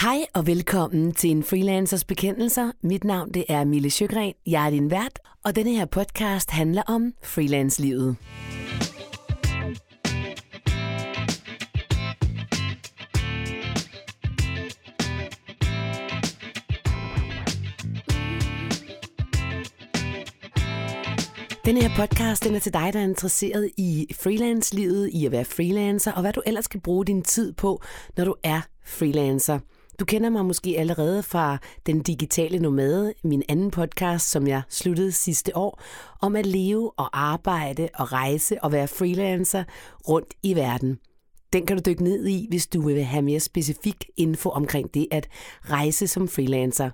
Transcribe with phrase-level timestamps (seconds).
[0.00, 2.72] Hej og velkommen til en freelancers bekendelser.
[2.82, 4.34] Mit navn det er Mille Sjøgren.
[4.46, 8.16] Jeg er din vært, og denne her podcast handler om freelance-livet.
[21.64, 25.44] Denne her podcast den er til dig, der er interesseret i freelance-livet, i at være
[25.44, 27.82] freelancer, og hvad du ellers skal bruge din tid på,
[28.16, 29.58] når du er freelancer.
[30.00, 35.12] Du kender mig måske allerede fra Den Digitale Nomade, min anden podcast, som jeg sluttede
[35.12, 35.82] sidste år,
[36.20, 39.64] om at leve og arbejde og rejse og være freelancer
[40.08, 40.98] rundt i verden.
[41.52, 45.08] Den kan du dykke ned i, hvis du vil have mere specifik info omkring det
[45.10, 45.28] at
[45.60, 46.90] rejse som freelancer.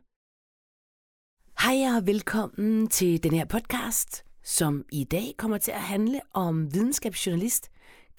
[1.66, 6.74] Hej og velkommen til den her podcast, som i dag kommer til at handle om
[6.74, 7.70] videnskabsjournalist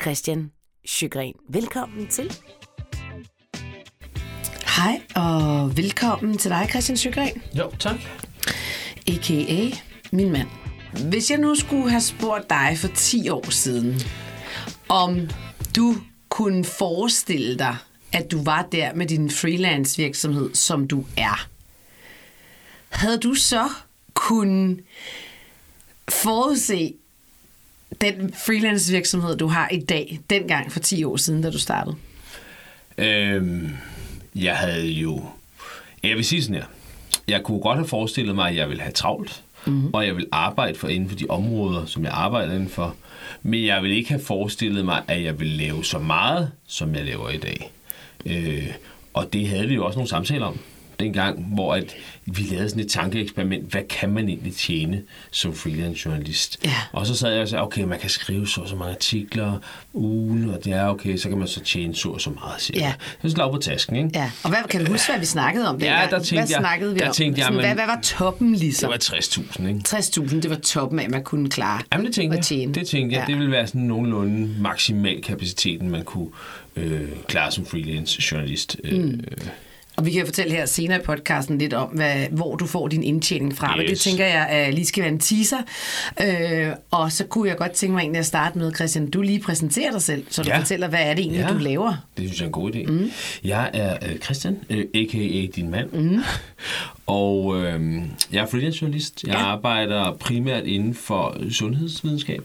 [0.01, 0.51] Christian
[0.85, 1.35] Sjøgren.
[1.49, 2.31] Velkommen til.
[4.75, 7.95] Hej og velkommen til dig, Christian Sjøgren, Jo, tak.
[9.07, 9.69] a.k.a.
[10.11, 10.47] min mand.
[11.09, 14.01] Hvis jeg nu skulle have spurgt dig for 10 år siden,
[14.89, 15.29] om
[15.75, 15.95] du
[16.29, 17.77] kunne forestille dig,
[18.13, 21.47] at du var der med din freelance virksomhed, som du er,
[22.89, 23.69] havde du så
[24.13, 24.79] kun
[26.09, 26.93] forudse
[28.01, 31.95] den freelance virksomhed, du har i dag, dengang for 10 år siden, da du startede?
[32.97, 33.69] Øhm,
[34.35, 35.25] jeg havde jo...
[36.03, 36.65] Jeg vil sige sådan her.
[37.27, 39.93] Jeg kunne godt have forestillet mig, at jeg ville have travlt, mm-hmm.
[39.93, 42.95] og jeg vil arbejde for inden for de områder, som jeg arbejder inden for.
[43.43, 47.05] Men jeg vil ikke have forestillet mig, at jeg vil lave så meget, som jeg
[47.05, 47.71] laver i dag.
[48.25, 48.67] Øh,
[49.13, 50.59] og det havde vi jo også nogle samtaler om
[50.99, 53.71] dengang, hvor at vi lavede sådan et tankeeksperiment.
[53.71, 56.59] Hvad kan man egentlig tjene som freelance journalist?
[56.65, 56.75] Ja.
[56.91, 59.59] Og så sad jeg og sagde, okay, man kan skrive så og så mange artikler
[59.93, 62.61] ugen, og det er okay, så kan man så tjene så og så meget.
[62.61, 62.85] Siger Ja.
[62.85, 62.93] jeg.
[63.21, 64.09] Så slag på tasken, ikke?
[64.13, 66.09] Ja, og hvad, kan du huske, hvad vi snakkede om Ja, dengang?
[66.11, 67.13] der tænkte hvad jeg- snakkede vi der om?
[67.13, 68.89] tænkte jeg, Sådan, hvad, hvad var toppen Det ligesom?
[68.89, 69.79] var 60.000, ikke?
[69.87, 72.63] 60.000, det var toppen af, man kunne klare Jamen det tænkte at tjene.
[72.71, 72.75] jeg.
[72.75, 73.25] Det tænkte jeg.
[73.27, 73.31] Ja.
[73.33, 76.27] Det ville være sådan nogenlunde maksimal kapaciteten, man kunne
[76.75, 78.77] øh, klare som freelance journalist.
[78.83, 79.23] Øh, Mm.
[79.95, 83.03] Og vi kan fortælle her senere i podcasten lidt om, hvad, hvor du får din
[83.03, 83.75] indtjening fra.
[83.75, 83.99] Men det Yes.
[84.03, 85.57] tænker jeg uh, lige skal være en teaser.
[86.21, 89.39] Øh, og så kunne jeg godt tænke mig egentlig at starte med, Christian, du lige
[89.39, 90.59] præsenterer dig selv, så du Ja.
[90.59, 91.53] fortæller, hvad er det egentlig, Ja.
[91.53, 92.05] du laver?
[92.17, 92.91] Det synes jeg er en god idé.
[92.91, 93.11] Mm.
[93.43, 95.45] Jeg er øh, Christian, øh, a.k.a.
[95.55, 95.89] din mand.
[95.93, 96.19] Mm.
[97.07, 97.81] Og øh,
[98.31, 99.23] jeg er freelance journalist.
[99.23, 99.37] Jeg Ja.
[99.39, 102.43] arbejder primært inden for sundhedsvidenskab.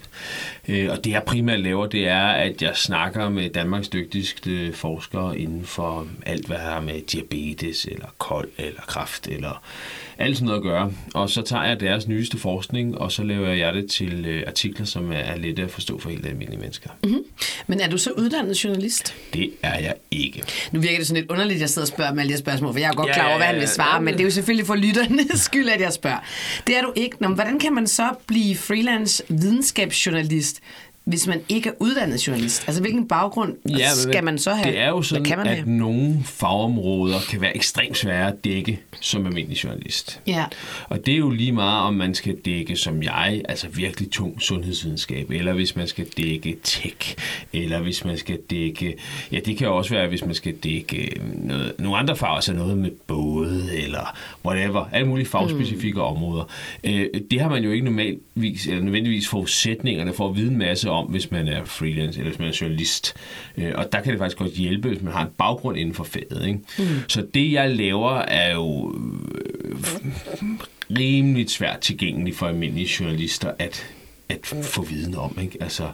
[0.69, 5.39] Øh, og det jeg primært laver, det er, at jeg snakker med Danmarks dygtigste forskere
[5.39, 9.63] inden for alt, hvad der har med diabetes, eller kold, eller kræft, eller
[10.19, 10.93] alt sådan noget at gøre.
[11.15, 14.87] Og så tager jeg deres nyeste forskning, og så laver jeg det til øh, artikler,
[14.87, 16.91] som er, er let at forstå for helt almindelige mennesker.
[17.05, 17.19] Mm.
[17.67, 19.15] Men er du så uddannet journalist?
[19.33, 20.43] Det er jeg ikke.
[20.73, 22.39] Nu virker det sådan lidt underligt, at jeg sidder og spørger med alle de her
[22.41, 24.05] spørgsmål, for jeg er godt Ja, klar over, hvad ja, han vil svare, Ja, men
[24.05, 26.19] men- det er jo selvfølgelig for lytternes skyld, at jeg spørger.
[26.67, 27.17] Det er du ikke.
[27.21, 30.61] Nå, hvordan kan man så blive freelance videnskabsjournalist,
[31.09, 32.65] hvis man ikke er uddannet journalist?
[32.67, 34.73] Altså, hvilken baggrund Ja, skal man så have?
[34.73, 35.69] Det er jo sådan, kan man at have?
[35.69, 40.21] nogle fagområder kan være ekstremt svære at dække som almindelig journalist.
[40.27, 40.45] Ja.
[40.89, 44.43] Og det er jo lige meget, om man skal dække som jeg, altså virkelig tung
[44.43, 47.17] sundhedsvidenskab, eller hvis man skal dække tech,
[47.53, 48.97] eller hvis man skal dække,
[49.33, 52.53] ja det kan jo også være, hvis man skal dække noget, nogle andre fag, altså
[52.53, 56.05] noget med både, eller whatever, alle mulige fagspecifikke mm.
[56.05, 56.45] områder.
[56.85, 60.91] Øh, det har man jo ikke normalvis, eller nødvendigvis forudsætningerne for at vide en masse
[60.91, 63.15] om, hvis man er freelance, eller hvis man er journalist.
[63.57, 66.05] Øh, og der kan det faktisk godt hjælpe, hvis man har en baggrund inden for
[66.05, 66.47] faget.
[66.47, 66.61] Ikke?
[66.79, 66.85] Mm.
[67.09, 68.95] Så det, jeg laver, er jo
[70.91, 73.87] rimelig svært tilgængelig for almindelige journalister at,
[74.29, 75.39] at få viden om.
[75.43, 75.59] Ikke?
[75.61, 75.91] Altså,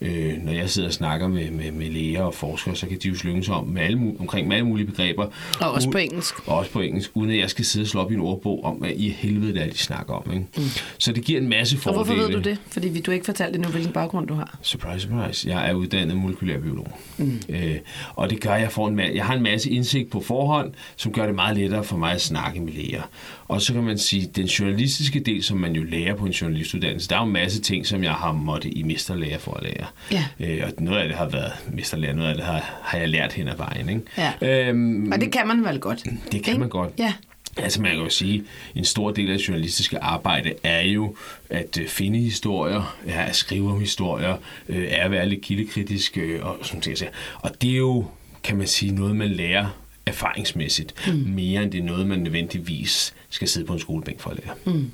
[0.00, 3.08] øh, når jeg sidder og snakker med, med, med læger og forskere, så kan de
[3.08, 5.26] jo slynge sig om med alle, omkring med alle mulige begreber.
[5.60, 6.48] Og også på engelsk.
[6.48, 8.64] Og også på engelsk, uden at jeg skal sidde og slå op i en ordbog
[8.64, 10.32] om, hvad i helvede det er, de snakker om.
[10.32, 10.46] Ikke?
[10.56, 10.62] Mm.
[10.98, 12.04] Så det giver en masse Og fordele.
[12.04, 12.58] hvorfor ved du det?
[12.70, 14.58] Fordi vi- du ikke fortalt endnu, hvilken baggrund du har.
[14.62, 15.48] Surprise, surprise.
[15.48, 16.98] Jeg er uddannet molekylærbiolog.
[17.18, 17.40] Mm.
[17.48, 17.76] Øh,
[18.14, 21.12] og det gør, at jeg, får en jeg har en masse indsigt på forhånd, som
[21.12, 23.02] gør det meget lettere for mig at snakke med læger.
[23.48, 27.08] Og så kan man sige, den journalistiske del, som man jo lærer på en journalistuddannelse,
[27.08, 29.85] der er jo en masse ting, som jeg har måttet i mesterlærer for at lære.
[30.12, 30.24] Ja.
[30.40, 33.32] Øh, og noget af det har været mesterlærer, noget af det har, har jeg lært
[33.32, 33.88] hen ad vejen.
[33.88, 34.02] Ikke?
[34.18, 34.68] Ja.
[34.68, 36.04] Øhm, Og det kan man vel godt?
[36.04, 36.58] det kan ikke?
[36.58, 36.90] man godt.
[36.98, 37.12] Ja.
[37.58, 38.44] Altså man kan jo sige,
[38.74, 41.16] en stor del af det journalistiske arbejde er jo
[41.50, 44.36] at øh, finde historier, ja, at skrive om historier,
[44.68, 46.98] øh, er at være lidt kildekritisk, øh, og sådan ting.
[47.40, 48.06] Og det er jo,
[48.42, 49.66] kan man sige, noget man lærer
[50.06, 51.14] erfaringsmæssigt, mm.
[51.14, 54.54] mere end det er noget, man nødvendigvis skal sidde på en skolebænk for at lære.
[54.74, 54.90] Mm.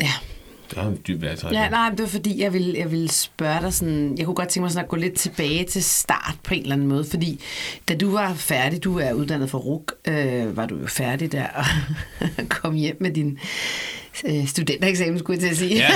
[0.00, 0.12] Ja.
[0.76, 0.82] Ja.
[0.82, 1.62] en dyb vejrtrækning.
[1.62, 4.48] Ja, nej, det var fordi, jeg ville, jeg ville spørge dig sådan, jeg kunne godt
[4.48, 7.40] tænke mig sådan at gå lidt tilbage til start på en eller anden måde, fordi
[7.88, 11.46] da du var færdig, du er uddannet for RUK, øh, var du jo færdig der
[11.54, 11.64] og
[12.48, 13.38] kom hjem med din
[14.26, 15.76] øh, studentereksamen, skulle jeg til at sige.
[15.76, 15.90] Ja.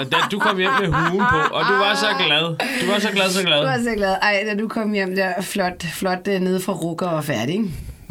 [0.00, 2.42] Og da du kom hjem med huen på, og du var så glad.
[2.80, 3.60] Du var så glad, så glad.
[3.60, 4.16] Du var så glad.
[4.22, 7.60] Ej, da du kom hjem der flot, flot øh, nede fra RUK og færdig?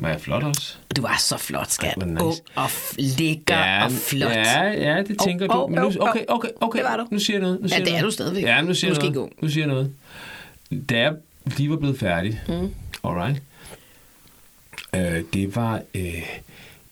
[0.05, 0.75] Var jeg flot også?
[0.95, 1.93] Du var så flot, skat.
[1.97, 2.23] Ej, nice.
[2.23, 4.31] Ung og lækker og flot.
[4.31, 5.67] Ja, ja, det tænker Åh, du.
[5.67, 6.79] Men nu, okay, okay, okay.
[6.79, 7.07] Det var du.
[7.11, 7.61] Nu siger jeg noget.
[7.61, 8.05] Nu siger Ja, jeg det er noget.
[8.05, 8.43] du stadigvæk.
[8.43, 9.27] Ja, nu siger jeg noget.
[9.27, 9.91] ikke Nu siger jeg noget.
[10.89, 11.13] Da jeg
[11.45, 12.73] lige var blevet færdig, mm.
[13.03, 13.41] alright,
[14.95, 16.23] øh, det var øh,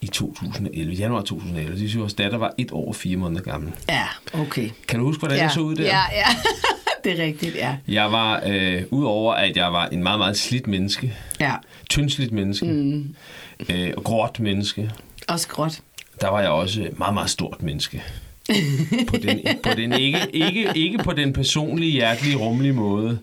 [0.01, 1.71] i 2011, januar 2011.
[1.71, 3.73] Det sige, at vores datter var et år og fire måneder gammel.
[3.89, 4.69] Ja, okay.
[4.87, 5.43] Kan du huske, hvordan ja.
[5.43, 5.83] jeg så ud der?
[5.83, 6.25] Ja, ja.
[7.03, 7.75] det er rigtigt, ja.
[7.87, 11.53] Jeg var, øh, udover at jeg var en meget, meget slidt menneske, Ja,
[11.89, 13.15] tyndslidt menneske, mm.
[13.69, 14.91] øh, og gråt menneske,
[15.27, 15.79] også gråt.
[16.21, 18.03] der var jeg også et meget, meget stort menneske.
[19.07, 23.19] på den, på den ikke, ikke, ikke på den personlige, hjertelige, rummelige måde,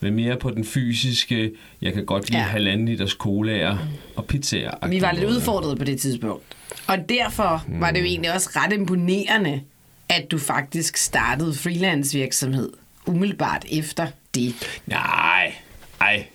[0.00, 1.52] men mere på den fysiske,
[1.82, 2.48] jeg kan godt lide Ja.
[2.48, 3.76] halvanden liters colaer
[4.16, 4.88] og pizzaer.
[4.88, 6.42] Vi var lidt udfordret på det tidspunkt.
[6.86, 9.60] Og derfor var det jo egentlig også ret imponerende,
[10.08, 12.70] at du faktisk startede freelance virksomhed
[13.06, 14.54] umiddelbart efter det.
[14.86, 15.54] Nej,
[16.00, 16.26] ej.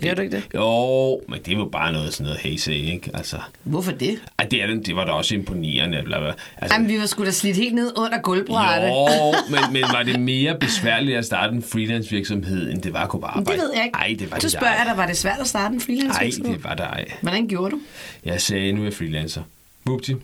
[0.00, 0.44] Gjorde du ikke det?
[0.54, 3.10] Jo, men det var bare noget sådan noget hazy, ikke?
[3.14, 4.18] Altså, Hvorfor det?
[4.38, 6.02] ej, det, er, det det var da også imponerende.
[6.04, 6.32] Bla, bla.
[6.56, 8.88] Altså, Jamen, vi var sgu da slidt helt ned under gulvbrættet.
[8.88, 13.02] Jo, men, men var det mere besværligt at starte en freelance virksomhed, end det var
[13.02, 13.50] at gå på arbejde?
[13.50, 13.96] Det ved jeg ikke.
[13.96, 16.20] Ej, det var Så det spørger jeg dig, var det svært at starte en freelance
[16.20, 16.54] virksomhed?
[16.54, 17.04] det var der ej.
[17.20, 17.80] Hvordan gjorde du?
[18.24, 19.42] Jeg sagde, nu er jeg freelancer.
[19.84, 20.12] Vupti.
[20.12, 20.20] Det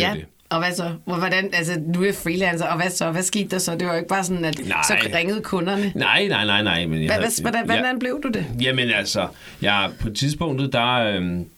[0.00, 0.24] Ja, det.
[0.50, 0.94] Og hvad så?
[1.04, 3.10] Hvor- Hvordan, altså, nu er jeg freelancer, og hvad så?
[3.10, 3.74] Hvad skete der så?
[3.74, 4.82] Det var jo ikke bare sådan, at Nej.
[4.88, 5.92] så ringede kunderne.
[5.94, 6.86] Nej, nej, nej, nej.
[6.86, 8.46] Men jeg Hvad, hvad, hvordan, hvordan blev du det?
[8.60, 9.28] Jamen altså,
[9.62, 11.48] jeg, på tidspunktet, der øhm,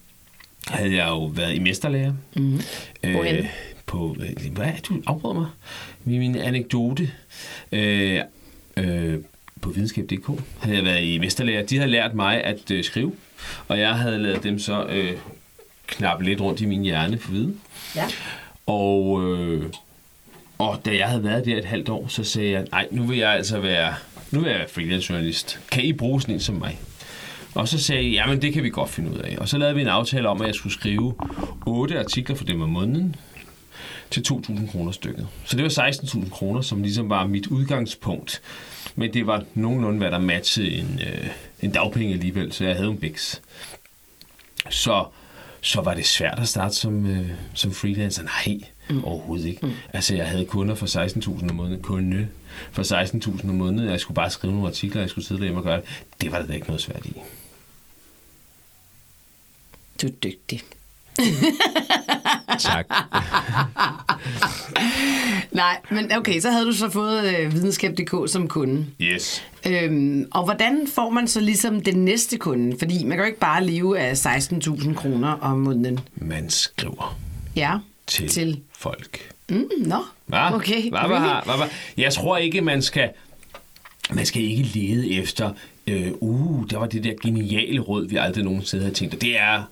[0.68, 2.12] havde jeg jo været i mesterlærer.
[2.36, 2.60] Mm.
[3.10, 3.48] Hvorhenne?
[3.86, 5.46] på, øh, hvad du afbryder mig?
[6.04, 7.10] Min, min anekdote.
[7.72, 8.20] Øh,
[8.76, 9.18] øh,
[9.60, 11.66] på videnskab.dk havde jeg været i mesterlærer.
[11.66, 13.12] De havde lært mig at øh, skrive,
[13.68, 15.12] og jeg havde lavet dem så øh,
[15.86, 17.60] knappe lidt rundt i min hjerne for viden.
[17.96, 18.04] Ja.
[18.66, 19.72] Og, øh,
[20.58, 23.18] og da jeg havde været der et halvt år, så sagde jeg, nej, nu vil
[23.18, 23.94] jeg altså være,
[24.30, 25.60] nu vil jeg være freelance journalist.
[25.72, 26.78] Kan I bruge sådan en som mig?
[27.54, 29.36] Og så sagde jeg, jamen det kan vi godt finde ud af.
[29.38, 31.14] Og så lavede vi en aftale om, at jeg skulle skrive
[31.66, 33.16] otte artikler for dem om måneden
[34.10, 35.28] til 2.000 kroner stykket.
[35.44, 38.42] Så det var 16.000 kroner, som ligesom var mit udgangspunkt.
[38.96, 41.26] Men det var nogenlunde, hvad der matchede en, øh,
[41.62, 43.42] en dagpenge alligevel, så jeg havde en biks.
[44.70, 45.04] Så,
[45.60, 48.22] så var det svært at starte som, øh, som freelancer.
[48.22, 48.60] Nej,
[48.90, 49.04] mm.
[49.04, 49.66] overhovedet ikke.
[49.66, 49.72] Mm.
[49.92, 51.82] Altså, jeg havde kunder for 16.000 om måneden.
[51.82, 52.28] Kunde
[52.72, 52.82] for
[53.38, 53.90] 16.000 om måneden.
[53.90, 56.04] Jeg skulle bare skrive nogle artikler, jeg skulle sidde derhjemme og gøre det.
[56.20, 57.12] Det var der da ikke noget svært i.
[60.02, 60.62] Du er dygtig.
[62.58, 62.86] Tak.
[65.52, 68.86] Nej, men okay, så havde du så fået øh, videnskab.dk som kunde.
[69.00, 69.42] Yes.
[69.66, 72.76] Øhm, og hvordan får man så ligesom den næste kunde?
[72.78, 76.00] Fordi man kan jo ikke bare leve af 16.000 kroner om måneden.
[76.16, 77.18] Man skriver
[77.56, 77.74] Ja,
[78.06, 78.60] til, til.
[78.78, 79.18] folk.
[79.48, 79.96] Mm, nå,
[80.26, 80.54] Hva?
[80.54, 80.88] okay.
[80.90, 81.64] Hva, hva, hva, hva?
[81.96, 83.10] Jeg tror ikke, man skal...
[84.12, 85.52] Man skal ikke lede efter,
[85.86, 89.14] øh, uh, der var det der geniale råd, vi aldrig nogensinde havde tænkt.
[89.14, 89.62] Og det er,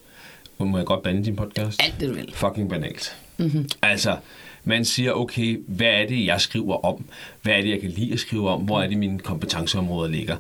[0.65, 1.83] må jeg godt bande din podcast?
[1.83, 2.33] Alt det, du vil.
[2.35, 3.17] Fucking banalt.
[3.37, 3.69] Mm-hmm.
[3.83, 4.17] Altså,
[4.65, 7.05] man siger, okay, hvad er det, jeg skriver om?
[7.43, 8.61] Hvad er det, jeg kan lide at skrive om?
[8.61, 10.37] Hvor er det, mine kompetenceområder ligger?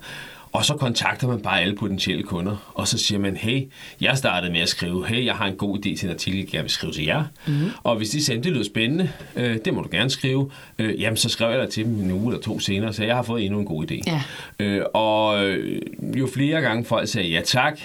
[0.53, 3.62] Og så kontakter man bare alle potentielle kunder, og så siger man, hey,
[4.00, 6.62] jeg startede med at skrive, hey, jeg har en god idé til en artikel, jeg
[6.62, 7.25] vil skrive til jer.
[7.47, 7.71] Mm-hmm.
[7.83, 11.16] Og hvis de siger, det lyder spændende, øh, det må du gerne skrive, øh, jamen
[11.16, 13.44] så skrev jeg der til dem en uge eller to senere, så jeg har fået
[13.44, 14.00] endnu en god idé.
[14.06, 14.23] Ja.
[14.61, 15.80] Øh, og øh,
[16.18, 17.78] jo flere gange folk sagde ja tak,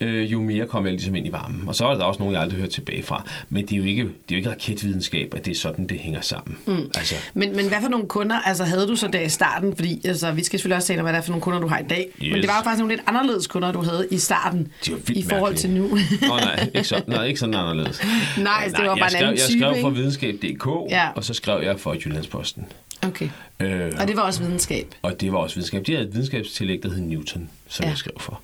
[0.00, 1.64] øh, jo mere kom jeg ligesom ind i varmen.
[1.68, 3.24] Og så er der også nogen, jeg aldrig hørt tilbage fra.
[3.48, 5.98] Men det er jo ikke, det er jo ikke raketvidenskab, at det er sådan, det
[5.98, 6.56] hænger sammen.
[6.66, 6.90] Mm.
[6.94, 9.76] Altså, Men, men hvad for nogle kunder altså, havde du så der i starten?
[9.76, 11.66] Fordi altså, vi skal selvfølgelig også tale om, hvad det er for nogle kunder, du
[11.66, 12.08] har i dag.
[12.22, 12.32] Yes.
[12.32, 14.68] Men det var jo faktisk nogle lidt anderledes kunder, du havde i starten.
[14.90, 15.60] Var I forhold mærkeligt.
[15.60, 15.82] til nu.
[16.28, 18.02] Nå, nej, ikke sådan, nej, ikke sådan anderledes.
[18.38, 21.08] Nej, altså, det var bare jeg en skrev, anden Jeg type, skrev for videnskab.dk, Ja.
[21.16, 21.92] og så skrev jeg for
[22.34, 22.66] Jyllandsposten.
[23.06, 23.28] okay.
[23.60, 24.94] Øh, Og det var også videnskab.
[25.02, 25.86] og det var også videnskab.
[25.86, 27.86] De havde et videnskabstillæg, der hed Newton, som Ja.
[27.86, 27.90] ja.
[27.90, 28.40] jeg skrev for.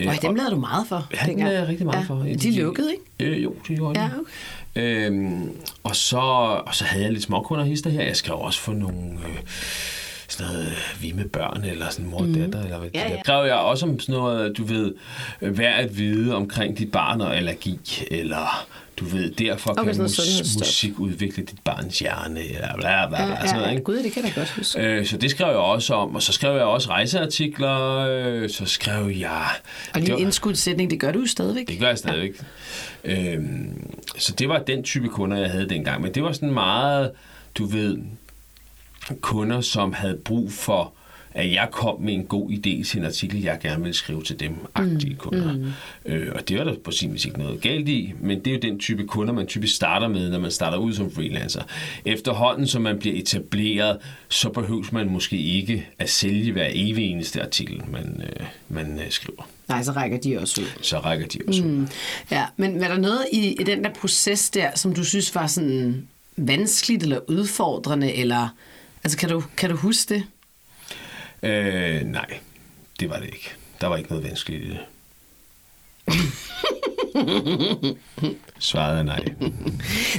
[0.00, 1.08] Øh, Og dem lavede du meget for.
[1.14, 2.14] Ja, den lavede jeg rigtig meget for.
[2.42, 3.32] De lukkede, ikke?
[3.36, 4.00] Øh, jo, det gjorde de.
[4.04, 4.08] Ja,
[4.76, 5.06] okay.
[5.06, 5.50] Øhm,
[5.82, 6.16] og, så,
[6.66, 8.02] og så havde jeg lidt småkunder hister her.
[8.02, 9.12] Jeg skrev også for nogle...
[9.12, 9.36] Øh,
[10.32, 13.10] sådan noget, øh, vi med børn, eller sådan mor og datter, eller hvad Ja, det
[13.10, 13.20] ja.
[13.24, 14.94] Skrev jeg også om sådan noget, du ved,
[15.42, 17.78] øh, hvad at vide omkring dit barn og allergi,
[18.10, 23.26] eller du ved, derfor Okay, kan mus- musik udvikle dit barns hjerne, eller bla bla
[23.26, 23.82] bla, sådan noget, ikke?
[23.84, 24.80] Gud, det kan jeg godt huske.
[24.80, 28.66] Øh, så det skrev jeg også om, og så skrev jeg også rejseartikler, øh, så
[28.66, 29.42] skrev jeg...
[29.94, 31.68] Og Det lige indskudsætning, det gør du jo stadigvæk.
[31.68, 32.32] det gør jeg stadigvæk.
[33.04, 36.02] Øhm, så det var den type kunder, jeg havde dengang.
[36.02, 37.10] Men det var sådan meget,
[37.58, 37.98] du ved,
[39.20, 40.92] kunder, som havde brug for
[41.34, 44.40] at jeg kom med en god idé til en artikel, jeg gerne ville skrive til
[44.40, 45.52] dem, aktive kunder.
[45.52, 45.72] Mm.
[46.06, 48.54] Øh, og det var der på sin vis ikke noget galt i, men det er
[48.54, 51.62] jo den type kunder, man typisk starter med, når man starter ud som freelancer.
[52.04, 57.42] Efterhånden, som man bliver etableret, så behøves man måske ikke at sælge hver evig eneste
[57.42, 59.48] artikel, man, øh, man øh, skriver.
[59.68, 60.66] Nej, så rækker de også ud.
[60.82, 61.68] Så rækker de også ud.
[61.68, 61.88] Mm.
[62.30, 65.46] Ja, men var der noget i, i den der proces der, som du synes var
[65.46, 68.48] sådan vanskeligt eller udfordrende, eller
[69.04, 70.24] altså kan du, kan du huske det?
[71.42, 72.38] Øh, nej,
[73.00, 73.52] det var det ikke.
[73.80, 74.78] Der var ikke noget vanskeligt i det.
[78.58, 79.24] Svaret er nej.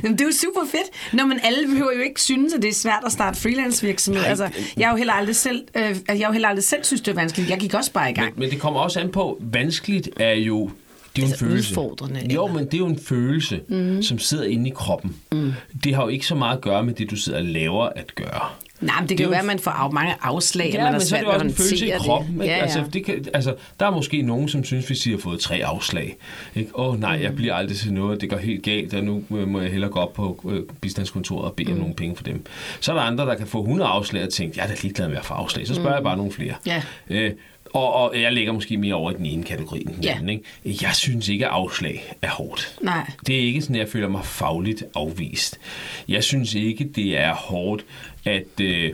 [0.01, 1.13] det er jo super fedt.
[1.13, 4.23] Når man alle behøver jo ikke synes, at det er svært at starte freelance virksomhed.
[4.23, 7.01] Altså, jeg har jo heller aldrig selv, øh, jeg har jo heller aldrig selv synes,
[7.01, 7.49] det er vanskeligt.
[7.49, 8.33] Jeg gik også bare i gang.
[8.33, 10.71] Men, men det kommer også an på, vanskeligt er jo
[11.15, 11.71] det er jo altså en følelse.
[11.71, 14.01] Udfordrende, jo, men det er jo en følelse, mm.
[14.01, 15.15] som sidder inde i kroppen.
[15.31, 15.53] Mm.
[15.83, 18.15] Det har jo ikke så meget at gøre med det, du sidder og laver at
[18.15, 18.49] gøre.
[18.85, 20.95] Nej, men det kan det jo være, at man får af mange afslag, ja, man
[20.95, 22.01] er svært ved at håndtere det.
[22.01, 22.41] kroppen.
[22.41, 22.53] Ja, ja.
[22.53, 25.61] Altså, det kan, altså, der er måske nogen, som synes, hvis de har fået tre
[25.65, 26.17] afslag.
[26.55, 27.35] Åh oh, nej, jeg mm.
[27.35, 30.13] bliver aldrig til noget, det går helt galt, og nu må jeg hellere gå op
[30.13, 31.73] på øh, bistandskontoret og bede mm.
[31.73, 32.45] om nogle penge for dem.
[32.79, 35.07] Så er der andre, der kan få 100 afslag og tænke, jeg er da ligeglad
[35.07, 35.95] med at få afslag, så spørger mm.
[35.95, 36.53] jeg bare nogle flere.
[36.65, 36.81] Ja.
[37.09, 37.31] Øh,
[37.73, 40.15] og, og jeg ligger måske mere over i den ene kategori end den ja.
[40.15, 40.29] anden.
[40.29, 40.43] Ikke?
[40.83, 42.77] Jeg synes ikke, at afslag er hårdt.
[42.81, 43.11] Nej.
[43.27, 45.59] Det er ikke sådan, at jeg føler mig fagligt afvist.
[46.07, 47.85] Jeg synes ikke, det er hårdt
[48.25, 48.59] at...
[48.61, 48.93] Øh,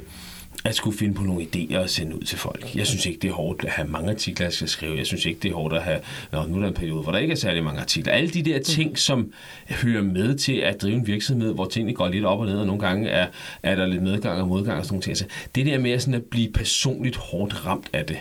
[0.66, 2.76] at skulle finde på nogle idéer og sende ud til folk.
[2.76, 4.98] Jeg synes ikke, det er hårdt at have mange artikler, jeg skal skrive.
[4.98, 6.00] Jeg synes ikke, det er hårdt at have...
[6.32, 8.14] Nå, nu er der en periode, hvor der ikke er særlig mange artikler.
[8.14, 9.34] Alle de der ting, som
[9.70, 12.66] hører med til at drive en virksomhed, hvor tingene går lidt op og ned, og
[12.66, 13.28] nogle gange er,
[13.64, 15.18] er der lidt medgang og modgang og sådan nogle ting.
[15.18, 18.18] Så det der med sådan at blive personligt hårdt ramt af det,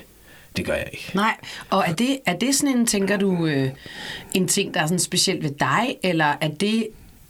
[0.58, 1.10] det gør jeg ikke.
[1.14, 1.34] Nej,
[1.70, 3.70] og er det, er det sådan en, tænker du, øh,
[4.34, 6.88] en ting, der er sådan specielt ved dig, eller er det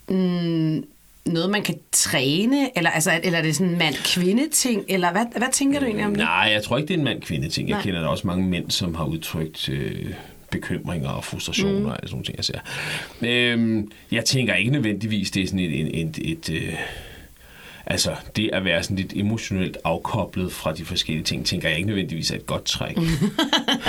[0.09, 0.83] mm,
[1.25, 5.47] noget, man kan træne, eller, altså, eller er det sådan en mand-kvinde-ting, eller hvad, hvad
[5.51, 6.23] tænker du egentlig om det?
[6.23, 7.69] Nej, jeg tror ikke, det er en mand-kvinde-ting.
[7.69, 7.83] Jeg Nej.
[7.83, 9.69] kender da også mange mænd, som har udtrykt...
[9.69, 10.13] Øh,
[10.51, 11.85] bekymringer og frustrationer mm.
[11.85, 12.59] og sådan nogle ting, jeg ser.
[13.21, 16.77] Øhm, jeg tænker ikke nødvendigvis, det er sådan et, et, et, et, et
[17.89, 21.87] altså det at være sådan lidt emotionelt afkoblet fra de forskellige ting, tænker jeg ikke
[21.87, 22.97] nødvendigvis er et godt træk.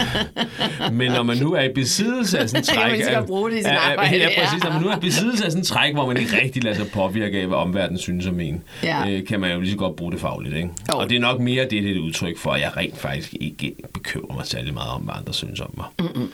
[0.92, 2.92] Men når man nu er i besiddelse af sådan et træk...
[2.92, 4.16] man skal bruge det i sin arbejde.
[4.16, 4.64] Ja, præcis.
[4.64, 6.76] Når man nu er i besiddelse af sådan et træk, hvor man ikke rigtig lader
[6.76, 9.10] sig påvirke af, hvad omverdenen synes om en, ja.
[9.10, 10.56] øh, kan man jo lige så godt bruge det fagligt.
[10.56, 10.68] Ikke?
[10.88, 13.34] Og det er nok mere det, det er et udtryk for, at jeg rent faktisk
[13.40, 15.86] ikke bekymrer mig særlig meget om, hvad andre synes om mig.
[15.98, 16.32] Mm-mm.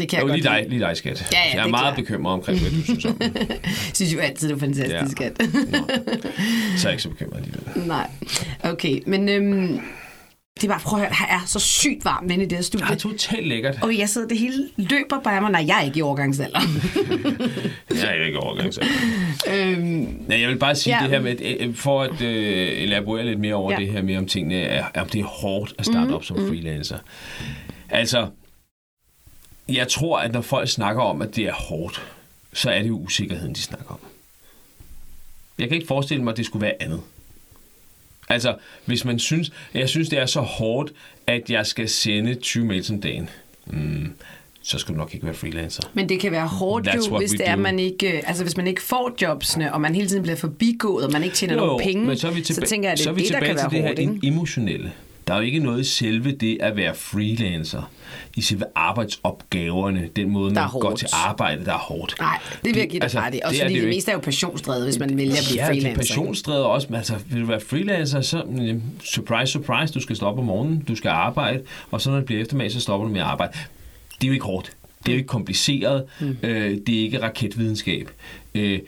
[0.00, 1.28] Det kan jeg jo, godt lige dig, lige dig, skat.
[1.32, 1.94] Ja, ja, jeg er meget klar.
[1.94, 3.20] bekymret omkring, hvad du synes om
[3.94, 5.28] synes jo altid, det er fantastisk, ja.
[5.28, 5.32] skat.
[6.76, 7.88] Så er jeg ikke så bekymret alligevel.
[7.88, 8.10] Nej.
[8.62, 9.28] Okay, men...
[9.28, 9.80] Øhm,
[10.56, 12.62] det er bare, prøv at høre, her er så sygt varmt inde i det her
[12.62, 12.86] studie.
[12.86, 13.78] Det er totalt lækkert.
[13.82, 15.50] Og jeg sidder, det hele løber bare mig.
[15.50, 16.60] Nej, jeg er ikke i overgangsalder.
[17.90, 18.90] jeg er ikke i overgangsalder.
[19.54, 21.02] øhm, Nej, jeg vil bare sige ja.
[21.02, 22.26] det her med, øh, for at uh,
[22.82, 23.78] elaborere lidt mere over ja.
[23.78, 26.14] det her med, om tingene er, om det er hårdt at starte mm-hmm.
[26.14, 26.52] op som mm-hmm.
[26.52, 26.98] freelancer.
[27.90, 28.26] Altså,
[29.74, 32.02] jeg tror, at når folk snakker om, at det er hårdt,
[32.52, 33.98] så er det jo usikkerheden, de snakker om.
[35.58, 37.00] Jeg kan ikke forestille mig, at det skulle være andet.
[38.28, 40.92] Altså, hvis man synes, jeg synes, det er så hårdt,
[41.26, 43.28] at jeg skal sende 20 mails om dagen,
[43.66, 44.12] mm,
[44.62, 45.82] så skal du nok ikke være freelancer.
[45.94, 48.66] Men det kan være hårdt jo, hvis det er, man ikke, øh, altså hvis man
[48.66, 51.82] ikke får jobsene, og man hele tiden bliver forbigået, og man ikke tjener jo, nogen
[51.82, 53.56] penge, men så, er vi tilba- så tænker jeg, at det er det, der kan
[53.56, 53.72] være hårdt.
[53.72, 54.92] Så vi til det her emotionelle.
[55.28, 57.90] Der er jo ikke noget i selve det at være freelancer,
[58.36, 62.14] i selve arbejdsopgaverne, den måde, man går til arbejde, der er hårdt.
[62.20, 63.40] Nej, det vil jeg give dig altså, ret i.
[63.44, 65.68] Også det fordi det, det meste er jo passionsdrevet, hvis man vælger at blive ja,
[65.68, 65.88] freelancer.
[65.88, 66.86] Ja, det er passionsdrevet også.
[66.90, 68.42] Men altså, vil du være freelancer, så
[69.04, 72.40] surprise, surprise, du skal stoppe om morgenen, du skal arbejde, og så når det bliver
[72.40, 73.52] eftermiddag, så stopper du med at arbejde.
[74.20, 74.72] Det er jo ikke hårdt.
[74.98, 76.04] Det er jo ikke kompliceret.
[76.20, 76.36] Mm.
[76.42, 78.10] Øh, det er ikke raketvidenskab.
[78.54, 78.80] Øh,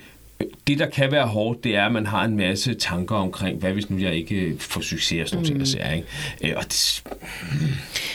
[0.66, 3.72] det, der kan være hårdt, det er, at man har en masse tanker omkring, hvad
[3.72, 5.58] hvis nu jeg ikke får succes og sådan mm.
[5.58, 6.52] noget, ikke?
[6.52, 7.02] Øh, og det,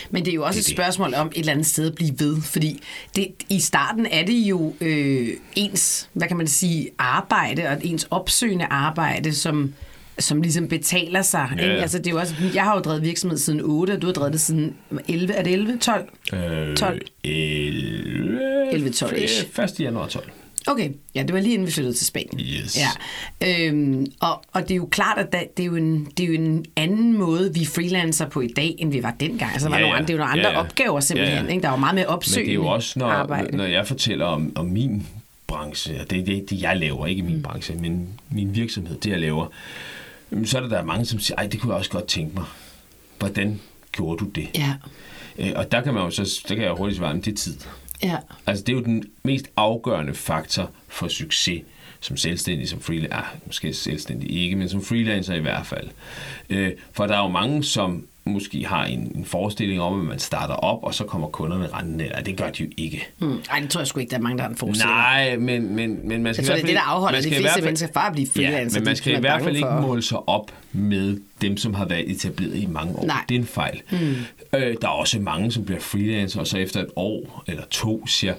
[0.09, 2.19] Men det er jo også det, et spørgsmål om et eller andet sted at blive
[2.19, 2.81] ved, fordi
[3.15, 8.07] det, i starten er det jo øh, ens, hvad kan man sige, arbejde og ens
[8.11, 9.73] opsøgende arbejde, som
[10.19, 11.49] som ligesom betaler sig.
[11.57, 11.63] Ja.
[11.63, 11.81] Ikke?
[11.81, 14.13] Altså, det er jo også, jeg har jo drevet virksomhed siden 8, og du har
[14.13, 14.75] drevet det siden
[15.07, 15.33] 11.
[15.33, 15.77] Er det 11?
[15.77, 16.09] 12?
[16.33, 17.01] Øh, 12?
[17.23, 18.73] 11.
[18.73, 19.79] 11 12 1.
[19.79, 20.29] januar 12.
[20.67, 22.39] Okay, ja, det var lige inden vi flyttede til Spanien.
[22.39, 22.77] Yes.
[23.41, 23.67] Ja.
[23.67, 26.33] Øhm, og, og det er jo klart, at det, er jo en, det er jo
[26.33, 29.51] en anden måde, vi freelancer på i dag, end vi var dengang.
[29.53, 30.59] Altså, var ja, nogle, det er jo nogle andre ja, ja.
[30.59, 31.45] opgaver simpelthen.
[31.45, 31.51] Ja.
[31.51, 31.61] Ikke?
[31.61, 33.57] Der var meget mere opsøgende Men det er jo også, når, arbejde.
[33.57, 35.07] når jeg fortæller om, om min
[35.47, 37.43] branche, og det er det, det, jeg laver, ikke min mm.
[37.43, 39.47] branche, men min virksomhed, det jeg laver,
[40.45, 42.35] så er der, der er mange, som siger, ej, det kunne jeg også godt tænke
[42.35, 42.45] mig.
[43.19, 43.59] Hvordan
[43.91, 44.47] gjorde du det?
[44.55, 44.73] Ja.
[45.39, 47.57] Øh, og der kan man jo så, der kan jeg hurtigt svare, det er tid.
[48.03, 48.17] Ja.
[48.45, 51.63] Altså, det er jo den mest afgørende faktor for succes
[51.99, 55.87] som selvstændig, som freelancer, ah, måske selvstændig ikke, men som freelancer i hvert fald.
[56.49, 60.19] Øh, for der er jo mange, som måske har en, en forestilling om, at man
[60.19, 62.09] starter op, og så kommer kunderne rendende.
[62.15, 63.07] Ja, det gør de jo ikke.
[63.19, 63.39] Mm.
[63.51, 64.95] Ej, det tror jeg sgu ikke, der er mange, der har en forestilling.
[64.95, 66.61] Nej, men, men, men man skal jeg tror, i hvert fald...
[66.61, 68.79] det er det, der afholder de fleste fald, mennesker fra at blive freelancer.
[68.79, 71.85] Ja, men man skal i hvert fald ikke måle sig op med dem, som har
[71.85, 73.05] været etableret i mange år.
[73.05, 73.25] Nej.
[73.29, 73.81] Det er en fejl.
[73.91, 73.97] Mm.
[74.53, 78.07] Øh, der er også mange, som bliver freelancer, og så efter et år eller to
[78.07, 78.33] siger,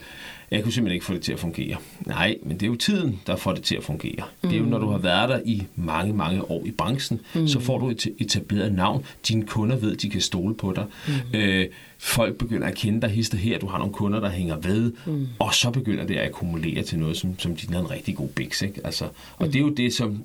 [0.50, 1.76] jeg kunne simpelthen ikke få det til at fungere.
[2.06, 4.24] Nej, men det er jo tiden, der får det til at fungere.
[4.42, 4.48] Mm.
[4.48, 7.48] Det er jo, når du har været der i mange, mange år i branchen, mm.
[7.48, 9.04] så får du et etableret navn.
[9.28, 10.84] Dine kunder ved, de kan stole på dig.
[11.08, 11.38] Mm.
[11.38, 11.66] Øh,
[11.98, 13.58] folk begynder at kende dig hister her.
[13.58, 14.92] Du har nogle kunder, der hænger ved.
[15.06, 15.26] Mm.
[15.38, 18.62] Og så begynder det at akkumulere til noget, som, som din en rigtig god biks.
[18.62, 18.80] Ikke?
[18.84, 19.04] Altså,
[19.36, 19.52] og mm.
[19.52, 20.24] det er jo det, som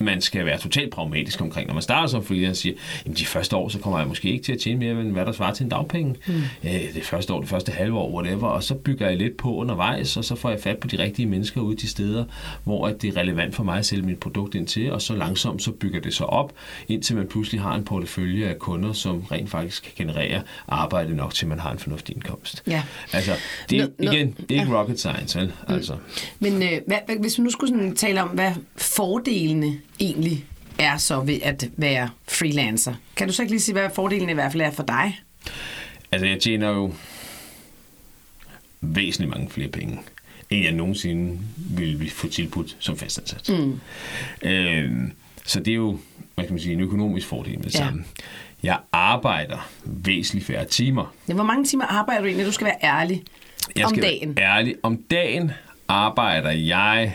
[0.00, 1.66] man skal være totalt pragmatisk omkring.
[1.66, 2.74] Når man starter som freelancer siger,
[3.06, 5.26] at de første år, så kommer jeg måske ikke til at tjene mere, end hvad
[5.26, 6.16] der svarer til en dagpenge.
[6.26, 6.34] Mm.
[6.64, 9.54] Øh, det første år, det første halve år, whatever, og så bygger jeg lidt på
[9.54, 12.24] undervejs, og så får jeg fat på de rigtige mennesker ude de steder,
[12.64, 15.62] hvor det er relevant for mig at sælge mit produkt ind til, og så langsomt
[15.62, 16.52] så bygger det sig op,
[16.88, 21.34] indtil man pludselig har en portefølje af kunder, som rent faktisk kan generere arbejde nok
[21.34, 22.62] til, man har en fornuftig indkomst.
[22.66, 22.82] Ja.
[23.12, 23.32] Altså,
[23.70, 24.80] det er, no, igen, det er ikke ja.
[24.80, 25.52] rocket science, vel?
[25.68, 25.74] Mm.
[25.74, 25.96] Altså.
[26.38, 30.44] Men øh, hvad, hvis vi nu skulle sådan tale om, hvad fordelene egentlig
[30.78, 32.94] er så ved at være freelancer.
[33.16, 35.20] Kan du så ikke lige sige, hvad fordelen i hvert fald er for dig?
[36.12, 36.92] Altså, jeg tjener jo
[38.80, 39.98] væsentligt mange flere penge,
[40.50, 43.48] end jeg nogensinde ville få tilbudt som fastansat.
[43.48, 43.80] Mm.
[44.42, 45.12] Øhm,
[45.44, 45.98] så det er jo,
[46.34, 47.78] hvad kan man sige, en økonomisk fordel med det ja.
[47.78, 48.04] samme.
[48.62, 51.14] Jeg arbejder væsentligt færre timer.
[51.28, 52.46] Ja, hvor mange timer arbejder du egentlig?
[52.46, 53.22] Du skal være ærlig.
[53.76, 54.36] Jeg om skal dagen.
[54.36, 54.74] Være ærlig.
[54.82, 55.52] Om dagen
[55.88, 57.14] arbejder jeg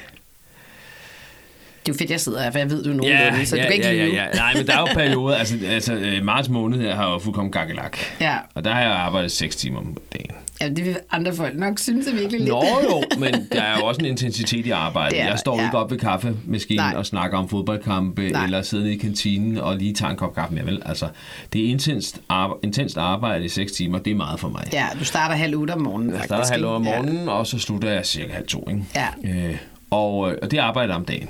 [1.86, 3.56] det er jo fedt, jeg sidder her, for jeg ved, du er nogen ja, så
[3.56, 4.26] ja, du kan ikke ja, ja, ja.
[4.34, 7.52] Nej, men der er jo perioder, altså, altså øh, marts måned her har jo fuldkommen
[7.52, 7.98] gakkelak.
[8.22, 8.38] Ja.
[8.56, 10.32] Og der har jeg arbejdet 6 timer om dagen.
[10.62, 12.50] Ja, det vil andre folk nok synes er virkelig lidt.
[12.50, 15.22] Nå jo, men der er jo også en intensitet i arbejdet.
[15.22, 15.66] Er, jeg står ja.
[15.66, 16.94] ikke op ved kaffemaskinen Nej.
[16.98, 18.44] og snakker om fodboldkampe, Nej.
[18.44, 20.64] eller sidder nede i kantinen og lige tager en kop kaffe med.
[20.64, 20.82] Vel?
[20.86, 21.08] Altså,
[21.54, 24.68] det er intenst arbejde, intenst arbejde i 6 timer, det er meget for mig.
[24.74, 26.14] Ja, du starter halv otte om morgenen.
[26.14, 27.32] Jeg starter halv otte om morgenen, ja.
[27.32, 28.68] og så slutter jeg cirka halv to.
[28.70, 28.84] Ikke?
[28.96, 29.08] Ja.
[29.50, 29.58] Øh,
[29.92, 31.30] og, øh, og det arbejder om dagen.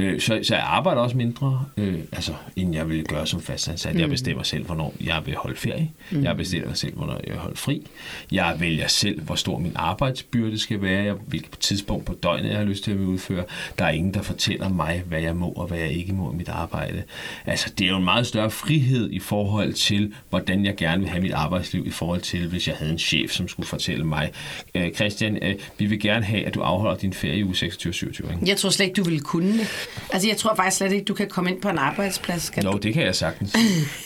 [0.00, 3.94] Øh, så, så jeg arbejder også mindre, øh, altså, end jeg vil gøre som fastansat.
[3.94, 4.00] Mm.
[4.00, 5.90] Jeg bestemmer selv, hvornår jeg vil holde ferie.
[6.10, 6.22] Mm.
[6.22, 7.86] Jeg bestemmer selv, hvornår jeg vil holde fri.
[8.32, 12.58] Jeg vælger selv, hvor stor min arbejdsbyrde skal være, jeg, hvilket tidspunkt på døgnet jeg
[12.58, 13.44] har lyst til at udføre.
[13.78, 16.36] Der er ingen, der fortæller mig, hvad jeg må og hvad jeg ikke må i
[16.36, 17.02] mit arbejde.
[17.46, 21.08] Altså, det er jo en meget større frihed i forhold til, hvordan jeg gerne vil
[21.08, 24.30] have mit arbejdsliv, i forhold til, hvis jeg havde en chef, som skulle fortælle mig,
[24.74, 28.46] øh, Christian, øh, vi vil gerne have, at du afholder din ferie i uge 26-27.
[28.46, 29.87] Jeg tror slet ikke, du ville kunne det.
[30.12, 32.50] Altså, jeg tror faktisk slet ikke, du kan komme ind på en arbejdsplads.
[32.50, 32.78] Kan Nå, du?
[32.78, 33.56] det kan jeg sagtens.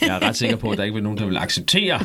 [0.01, 2.01] Jeg er ret sikker på, at der ikke vil nogen, der vil acceptere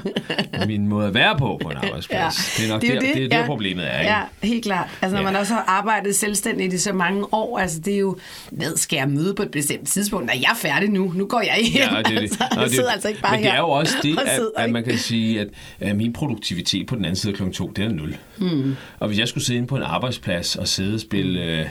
[0.68, 2.60] min måde at være på på en arbejdsplads.
[2.60, 3.46] Ja, det er nok det er der, det, det, der ja.
[3.46, 4.00] problemet er.
[4.00, 4.12] Ikke?
[4.12, 4.90] Ja, helt klart.
[5.02, 5.32] Altså, når ja.
[5.32, 8.18] man også har arbejdet selvstændigt i så mange år, altså det er jo,
[8.52, 10.26] hvad skal jeg møde på et bestemt tidspunkt?
[10.26, 11.12] Nej, jeg er færdig nu.
[11.16, 11.84] Nu går jeg hjem.
[11.92, 12.18] Ja, det, det.
[12.22, 14.70] Altså, Nå, det, sidder altså ikke bare men det er jo også det, at, at
[14.70, 15.48] man kan sige, at,
[15.80, 17.52] at min produktivitet på den anden side af kl.
[17.52, 18.18] 2, det er nul.
[18.38, 18.76] Mm.
[19.00, 21.44] Og hvis jeg skulle sidde inde på en arbejdsplads og sidde og spille...
[21.44, 21.66] Øh,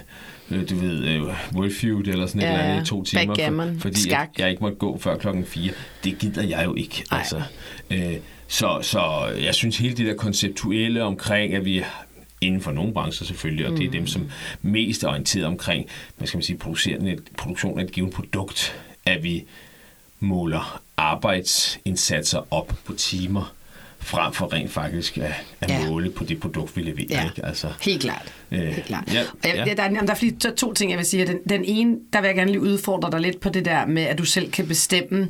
[0.50, 1.34] øh, du ved, uh,
[1.96, 4.62] Wordfeud eller sådan ja, et eller andet i to timer, for, fordi jeg, jeg ikke
[4.62, 5.72] måtte gå før klokken 4.
[6.04, 7.04] Det gider jeg jo ikke.
[7.10, 7.18] Ej.
[7.18, 7.42] Altså,
[7.90, 8.16] øh,
[8.48, 11.84] så, så jeg synes hele det der konceptuelle omkring, at vi
[12.40, 13.78] inden for nogle brancher selvfølgelig, og mm.
[13.78, 14.30] det er dem, som
[14.62, 16.58] mest er orienteret omkring, hvad skal man sige,
[17.36, 19.44] produktion af et givet produkt, at vi
[20.20, 23.54] måler arbejdsindsatser op på timer,
[24.06, 25.88] frem for rent faktisk at, at ja.
[25.88, 27.06] måle på det produkt, vi leverer.
[27.10, 27.24] Ja.
[27.24, 27.46] Ikke?
[27.46, 28.32] Altså, helt klart.
[28.52, 29.14] Øh, helt klart.
[29.14, 29.74] Ja, og jeg, ja.
[29.74, 31.26] Der, er, der er flere, to, to ting, jeg vil sige.
[31.26, 34.02] Den, den ene, der vil jeg gerne lige udfordre dig lidt på det der med,
[34.02, 35.28] at du selv kan bestemme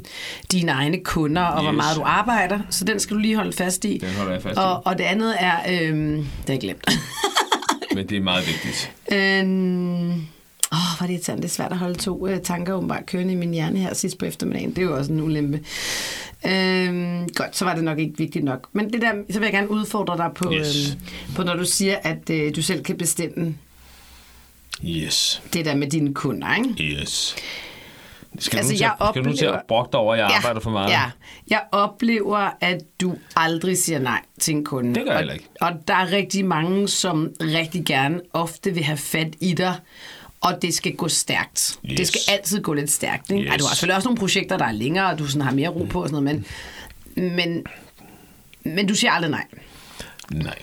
[0.52, 1.64] dine egne kunder, og yes.
[1.64, 2.58] hvor meget du arbejder.
[2.70, 3.98] Så den skal du lige holde fast i.
[3.98, 4.82] Den holder jeg fast og, i.
[4.84, 6.88] Og det andet er, øhm, det har jeg glemt.
[7.94, 8.92] Men det er meget vigtigt.
[9.12, 10.26] Øhm,
[10.72, 11.42] Åh, oh, var det irriterende.
[11.42, 14.18] Det er svært at holde to uh, tanker åbenbart kørende i min hjerne her sidst
[14.18, 14.70] på eftermiddagen.
[14.70, 15.60] Det er jo også en ulempe.
[16.46, 18.68] Øhm, godt, så var det nok ikke vigtigt nok.
[18.72, 20.90] Men det der, så vil jeg gerne udfordre dig på, yes.
[20.90, 21.00] øhm,
[21.36, 23.54] på når du siger, at øh, du selv kan bestemme
[24.84, 25.42] yes.
[25.52, 27.00] det der med dine kunder, ikke?
[27.00, 27.36] Yes.
[28.38, 30.28] Skal, altså, du, jeg oplever, skal du nu til at brokke dig over, at jeg
[30.30, 30.90] ja, arbejder for meget?
[30.90, 31.10] Ja,
[31.48, 34.94] jeg oplever, at du aldrig siger nej til en kunde.
[34.94, 35.48] Det gør jeg og, ikke.
[35.60, 39.74] Og der er rigtig mange, som rigtig gerne ofte vil have fat i dig,
[40.40, 41.78] og det skal gå stærkt.
[41.84, 41.96] Yes.
[41.96, 43.30] Det skal altid gå lidt stærkt.
[43.30, 43.42] Ikke?
[43.42, 43.50] Yes.
[43.50, 45.68] Ej, du har selvfølgelig også nogle projekter, der er længere, og du sådan har mere
[45.68, 46.44] ro på og sådan noget,
[47.16, 47.64] men, men,
[48.64, 49.44] men du siger aldrig nej.
[50.30, 50.58] Nej.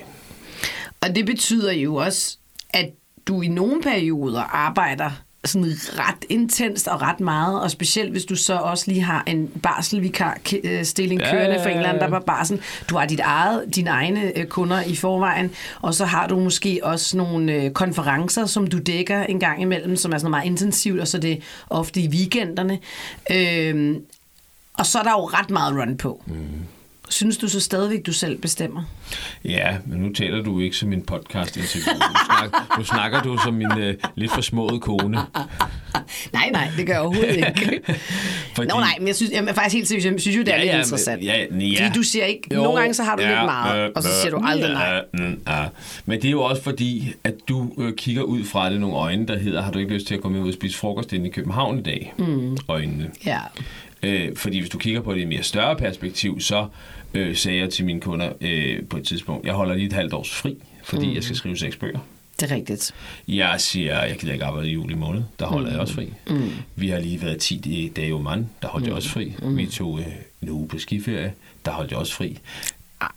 [1.02, 2.38] Og det betyder jo også,
[2.70, 2.90] at
[3.28, 5.12] du i nogle perioder arbejder
[5.46, 9.48] sådan ret intenst og ret meget, og specielt hvis du så også lige har en
[9.48, 12.62] barselvikar-stilling Ja, kørende for en eller anden, der var barsel.
[12.90, 15.52] Du har dit eget, dine egne øh, kunder i forvejen,
[15.82, 19.96] og så har du måske også nogle øh, konferencer, som du dækker en gang imellem,
[19.96, 22.80] som er sådan meget intensivt, og så er det ofte i weekenderne.
[23.32, 23.96] Øh,
[24.74, 26.24] og så er der jo ret meget run på.
[26.28, 26.34] Mm.
[27.10, 28.84] Synes du så stadigvæk, du selv bestemmer?
[29.46, 31.94] Ja, men nu taler du ikke som en podcast interview.
[31.94, 35.18] Nu, snak, nu snakker du som min øh, lidt forsmåede kone.
[36.34, 37.82] Nej, nej, det gør jeg overhovedet ikke.
[38.56, 40.50] Fordi- Nå nej, men jeg synes, jeg er faktisk helt seriøst, jeg synes jo, det
[40.50, 41.24] er Ja, lidt ja, interessant.
[41.24, 41.86] ja, ja.
[41.86, 44.42] Fordi du siger ikke, nogle gange så har du lidt meget, og så siger du
[44.46, 44.94] aldrig nej.
[44.94, 45.66] Ja, mm, ja.
[46.06, 49.28] Men det er jo også fordi, at du øh, kigger ud fra det nogle øjne,
[49.28, 51.32] der hedder, har du ikke lyst til at komme ud og spise frokost inde i
[51.32, 52.14] København i dag?
[52.18, 52.58] Mm.
[52.68, 53.12] Øjnene.
[53.26, 53.40] Ja.
[54.04, 56.68] Øh, fordi hvis du kigger på det i et mere større perspektiv, så
[57.14, 60.14] øh, sagde jeg til mine kunder øh, på et tidspunkt, jeg holder lige et halvt
[60.14, 61.14] års fri, fordi mm.
[61.14, 62.00] jeg skal skrive seks bøger.
[62.40, 62.92] Det er rigtigt.
[63.28, 65.24] Jeg siger, jeg gider ikke arbejde i juli måned.
[65.40, 65.74] Der holder mm.
[65.74, 66.14] jeg også fri.
[66.30, 66.52] Mm.
[66.76, 68.50] Vi har lige været 10 dage i Oman.
[68.62, 68.88] Der holdt mm.
[68.88, 69.34] jeg også fri.
[69.42, 69.58] Mm.
[69.58, 70.06] Vi tog øh,
[70.42, 71.34] en uge på skiferie.
[71.66, 72.40] Der holdt jeg også fri.
[73.02, 73.10] Ah,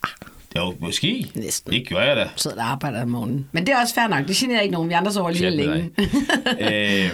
[0.57, 1.31] Jo, måske.
[1.35, 1.73] Næsten.
[1.73, 2.29] Det gør jeg da.
[2.37, 3.49] sidder der og arbejder om morgenen.
[3.53, 4.29] Men det er også fair nok.
[4.29, 4.89] Det generer ikke nogen.
[4.89, 5.91] Vi andre sover lige længe.
[7.05, 7.11] øh,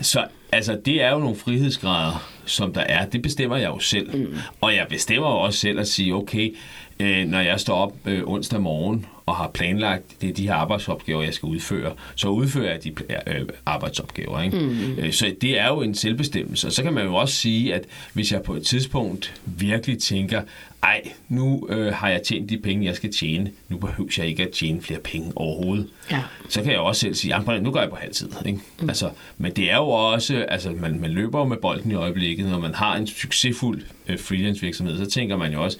[0.00, 3.06] så altså, det er jo nogle frihedsgrader, som der er.
[3.06, 4.16] Det bestemmer jeg jo selv.
[4.16, 4.36] Mm.
[4.60, 6.56] Og jeg bestemmer jo også selv at sige, okay,
[7.00, 10.54] øh, når jeg står op øh, onsdag morgen og har planlagt det er de her
[10.54, 12.92] arbejdsopgaver, jeg skal udføre, så udfører jeg de
[13.26, 14.42] øh, arbejdsopgaver.
[14.42, 14.58] Ikke?
[14.58, 14.98] Mm.
[14.98, 16.66] Øh, så det er jo en selvbestemmelse.
[16.66, 20.42] Og så kan man jo også sige, at hvis jeg på et tidspunkt virkelig tænker,
[20.82, 24.42] ej, nu øh, har jeg tjent de penge, jeg skal tjene, nu behøver jeg ikke
[24.42, 26.22] at tjene flere penge overhovedet, Ja.
[26.48, 28.28] så kan jeg også selv sige, at nu går jeg på halvtid.
[28.46, 28.58] Ikke?
[28.80, 28.88] Mm.
[28.88, 32.46] Altså, men det er jo også, altså man, man løber jo med bolden i øjeblikket,
[32.46, 35.78] når man har en succesfuld øh, freelance virksomhed, så tænker man jo også,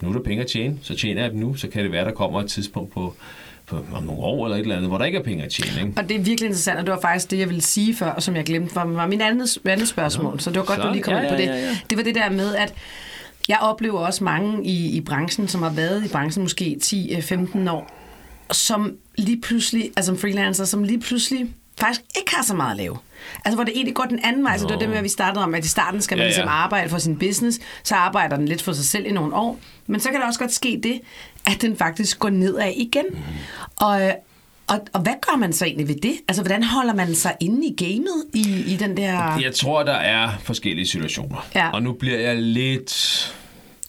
[0.00, 2.04] nu er der penge at tjene, så tjener jeg dem nu, så kan det være,
[2.04, 3.14] der kommer et tidspunkt på,
[3.66, 5.88] på om nogle år eller et eller andet, hvor der ikke er penge at tjene.
[5.88, 6.00] Ikke?
[6.00, 8.22] Og det er virkelig interessant, og det var faktisk det, jeg ville sige før, og
[8.22, 10.32] som jeg glemte, var, var min andet, andet spørgsmål.
[10.32, 11.48] Nå, så det var godt, så- du lige kom ja, ind på ja, det.
[11.48, 11.78] ja, ja.
[11.90, 12.74] Det var det der med, at
[13.48, 17.90] jeg oplever også mange i, i branchen, som har været i branchen måske 10-15 år,
[18.52, 22.76] som lige pludselig, altså som freelancer, som lige pludselig faktisk ikke har så meget at
[22.76, 22.98] lave.
[23.44, 25.44] Altså hvor det egentlig går den anden vej, så det var det med, vi startede
[25.44, 28.36] om, at i starten skal man Ja, ja, ligesom arbejde for sin business, så arbejder
[28.36, 30.80] den lidt for sig selv i nogle år, men så kan der også godt ske
[30.82, 31.00] det,
[31.46, 33.04] at den faktisk går nedad igen.
[33.10, 33.20] Mhm.
[33.76, 34.12] Og, øh,
[34.68, 36.12] og, og hvad gør man så egentlig ved det?
[36.28, 39.38] Altså hvordan holder man sig inde i gamet i, i den der...
[39.42, 41.46] Jeg tror, der er forskellige situationer.
[41.54, 41.70] Ja.
[41.70, 43.34] Og nu bliver jeg lidt...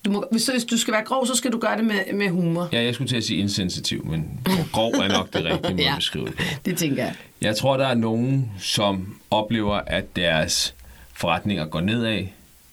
[0.06, 2.30] Du må, hvis, hvis du skal være grov, så skal du gøre det med, med
[2.30, 2.70] humor.
[2.72, 4.40] Ja, jeg skulle til at sige insensitiv, men
[4.72, 5.92] grov er nok det rigtige måde Ja.
[5.92, 6.60] at beskrive det.
[6.66, 7.14] Det tænker jeg.
[7.42, 10.76] Jeg tror, der er nogen, som oplever, at deres
[11.14, 12.24] forretninger går nedad,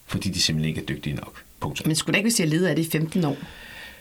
[0.05, 1.41] fordi de simpelthen ikke er dygtige nok.
[1.59, 1.87] Punktum.
[1.87, 3.37] Men skulle da ikke, hvis de har ledet af det i 15 år,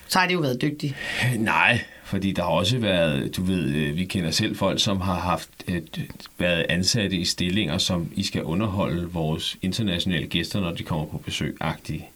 [0.09, 0.95] så har det jo været dygtigt.
[1.37, 5.19] Nej, fordi der har også været, du ved, øh, vi kender selv folk, som har
[5.19, 6.01] haft et,
[6.39, 11.19] været ansatte i stillinger, som I skal underholde vores internationale gæster, når de kommer på
[11.19, 12.09] besøg, agtige.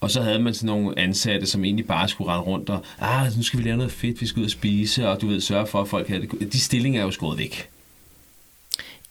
[0.00, 3.36] Og så havde man sådan nogle ansatte, som egentlig bare skulle rende rundt og, ah,
[3.36, 5.66] nu skal vi lave noget fedt, vi skal ud og spise, og du ved, sørge
[5.66, 7.68] for, at folk havde det godt." De stillinger er jo skåret væk.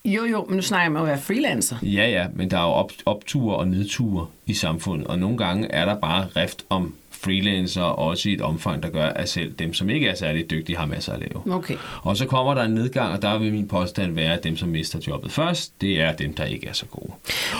[0.05, 1.75] Jo, jo, men nu snakker jeg om at være freelancer.
[1.83, 5.71] Ja, ja, men der er jo op, opture og nedture i samfundet, og nogle gange
[5.71, 9.73] er der bare rift om freelancer, også i et omfang, der gør, at selv dem,
[9.73, 11.55] som ikke er særlig dygtige, har masser at lave.
[11.57, 11.75] Okay.
[12.01, 14.69] Og så kommer der en nedgang, og der vil min påstand være, at dem, som
[14.69, 17.11] mister jobbet først, det er dem, der ikke er så gode.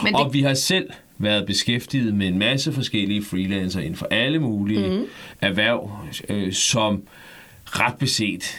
[0.04, 4.08] Men det- Og vi har selv været beskæftiget med en masse forskellige freelancer inden for
[4.12, 5.06] alle mulige mm.
[5.42, 5.92] erhverv,
[6.30, 7.04] øh, som
[7.66, 8.58] ret beset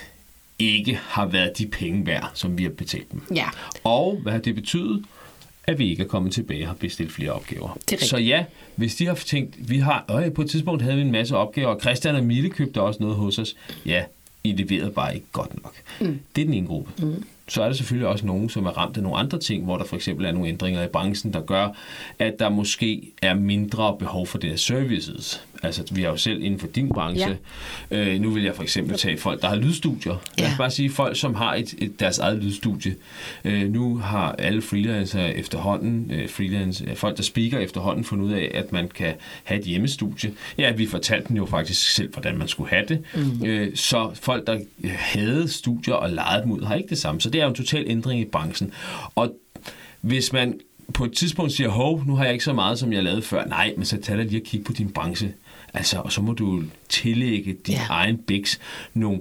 [0.59, 3.23] ikke har været de penge værd, som vi har betalt dem.
[3.35, 3.45] Ja.
[3.85, 5.05] Og hvad har det betydet?
[5.69, 7.79] At vi ikke er kommet tilbage og har bestilt flere opgaver.
[7.93, 7.97] Er.
[8.05, 8.45] Så ja,
[8.77, 11.69] hvis de har tænkt, vi har, øh, på et tidspunkt havde vi en masse opgaver,
[11.69, 13.57] og Christian og Mille købte også noget hos os.
[13.87, 14.03] Ja,
[14.45, 15.75] I leverede bare ikke godt nok.
[16.01, 16.21] Mm.
[16.37, 17.07] Det er den ene gruppe.
[17.07, 17.25] Mm.
[17.49, 19.85] Så er der selvfølgelig også nogen, som er ramt af nogle andre ting, hvor der
[19.85, 21.69] for eksempel er nogle ændringer i branchen, der gør,
[22.19, 25.47] at der måske er mindre behov for deres services.
[25.63, 27.39] Altså, vi har jo selv inden for din branche.
[27.91, 27.97] Ja.
[28.15, 30.13] Øh, nu vil jeg for eksempel tage folk, der har lydstudier.
[30.39, 30.57] Lad os Ja.
[30.59, 32.95] bare sige folk, som har et, et, deres eget lydstudie.
[33.45, 38.33] Øh, nu har alle freelancer efterhånden, øh, freelance, øh, folk, der speaker efterhånden, fundet ud
[38.33, 40.33] af, at man kan have et hjemmestudie.
[40.59, 43.03] Ja, vi fortalte dem jo faktisk selv, hvordan man skulle have det.
[43.15, 43.45] Mm.
[43.47, 47.21] Øh, så folk, der havde studier og lejede dem ud, har ikke det samme.
[47.21, 48.73] Så det er jo en total ændring i branchen.
[49.15, 49.35] Og
[50.01, 50.61] hvis man
[50.95, 53.45] på et tidspunkt siger, hov, nu har jeg ikke så meget, som jeg lavede før.
[53.45, 55.33] Nej, men så tag dig lige og kig på din branche.
[55.75, 57.81] Altså, og så må du tillægge din Ja.
[57.91, 58.61] egen biks
[58.95, 59.21] nogle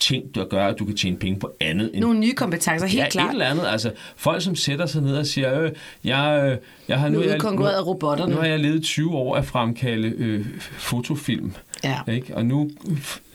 [0.00, 2.98] ting, der gør, at du kan tjene penge på andet end Nogle nye kompetencer, helt
[3.04, 3.26] ja, klart.
[3.28, 3.66] et eller andet.
[3.66, 5.70] Altså, folk, som sætter sig ned og siger, øh,
[6.04, 8.34] jeg, øh, jeg har Nu nu, jeg, udkonkurreret af nu, robotterne.
[8.34, 11.52] nu har jeg levet 20 år at fremkalde øh, fotofilm.
[11.84, 11.98] Ja.
[12.08, 12.36] Ikke?
[12.36, 12.70] Og nu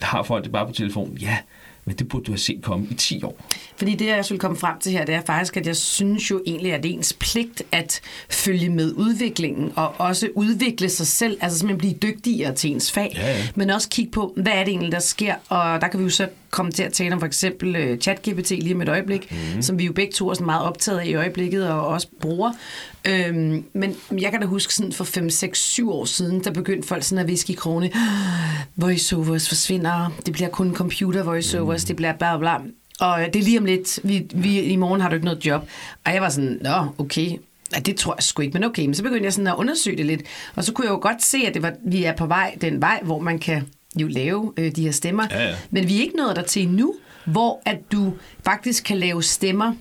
[0.02, 1.18] har folk det bare på telefonen.
[1.18, 1.36] Ja,
[1.84, 3.36] men det burde du have set komme i 10 år.
[3.80, 6.42] Fordi det, jeg skulle komme frem til her, det er faktisk, at jeg synes jo
[6.46, 11.38] egentlig, at det er ens pligt at følge med udviklingen, og også udvikle sig selv,
[11.40, 13.46] altså simpelthen blive dygtigere til ens fag, Ja, ja.
[13.54, 16.10] men også kigge på, hvad er det egentlig, der sker, og der kan vi jo
[16.10, 19.62] så komme til at tale om for eksempel uh, ChatGPT lige om et øjeblik, mm.
[19.62, 22.52] som vi jo begge to er sådan meget optaget af i øjeblikket, og også bruger.
[23.04, 26.88] Øhm, men jeg kan da huske sådan for 5, 6, 7 år siden, der begyndte
[26.88, 27.90] folk sådan at viske i krone,
[28.76, 31.86] voiceovers forsvinder, det bliver kun computer voiceovers, mm.
[31.86, 32.56] det bliver bla bla.
[33.00, 35.68] Og det er lige om lidt, vi, vi, i morgen har du ikke noget job.
[36.04, 37.30] Og jeg var sådan, nå, okay,
[37.74, 38.84] Ja, det tror jeg sgu ikke, men okay.
[38.84, 40.22] Men så begyndte jeg sådan at undersøge det lidt.
[40.56, 42.80] Og så kunne jeg jo godt se, at det var, vi er på vej den
[42.80, 45.26] vej, hvor man kan jo lave øh, de her stemmer.
[45.30, 45.54] Ja, ja.
[45.70, 48.12] Men vi er ikke nået der til nu, hvor at du
[48.44, 49.74] faktisk kan lave stemmer,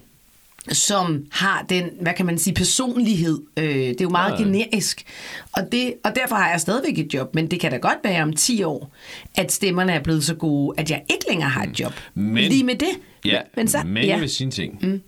[0.71, 3.39] som har den, hvad kan man sige, personlighed.
[3.57, 4.43] Øh, det er jo meget Ja.
[4.43, 5.03] generisk.
[5.51, 8.23] Og, det, og derfor har jeg stadigvæk et job, men det kan da godt være
[8.23, 8.93] om 10 år,
[9.35, 11.93] at stemmerne er blevet så gode, at jeg ikke længere har et job.
[12.13, 12.89] Men- Lige med det.
[13.25, 14.27] Ja, men så, men ja.
[14.27, 14.79] sige en ting.
[14.81, 15.01] Mm.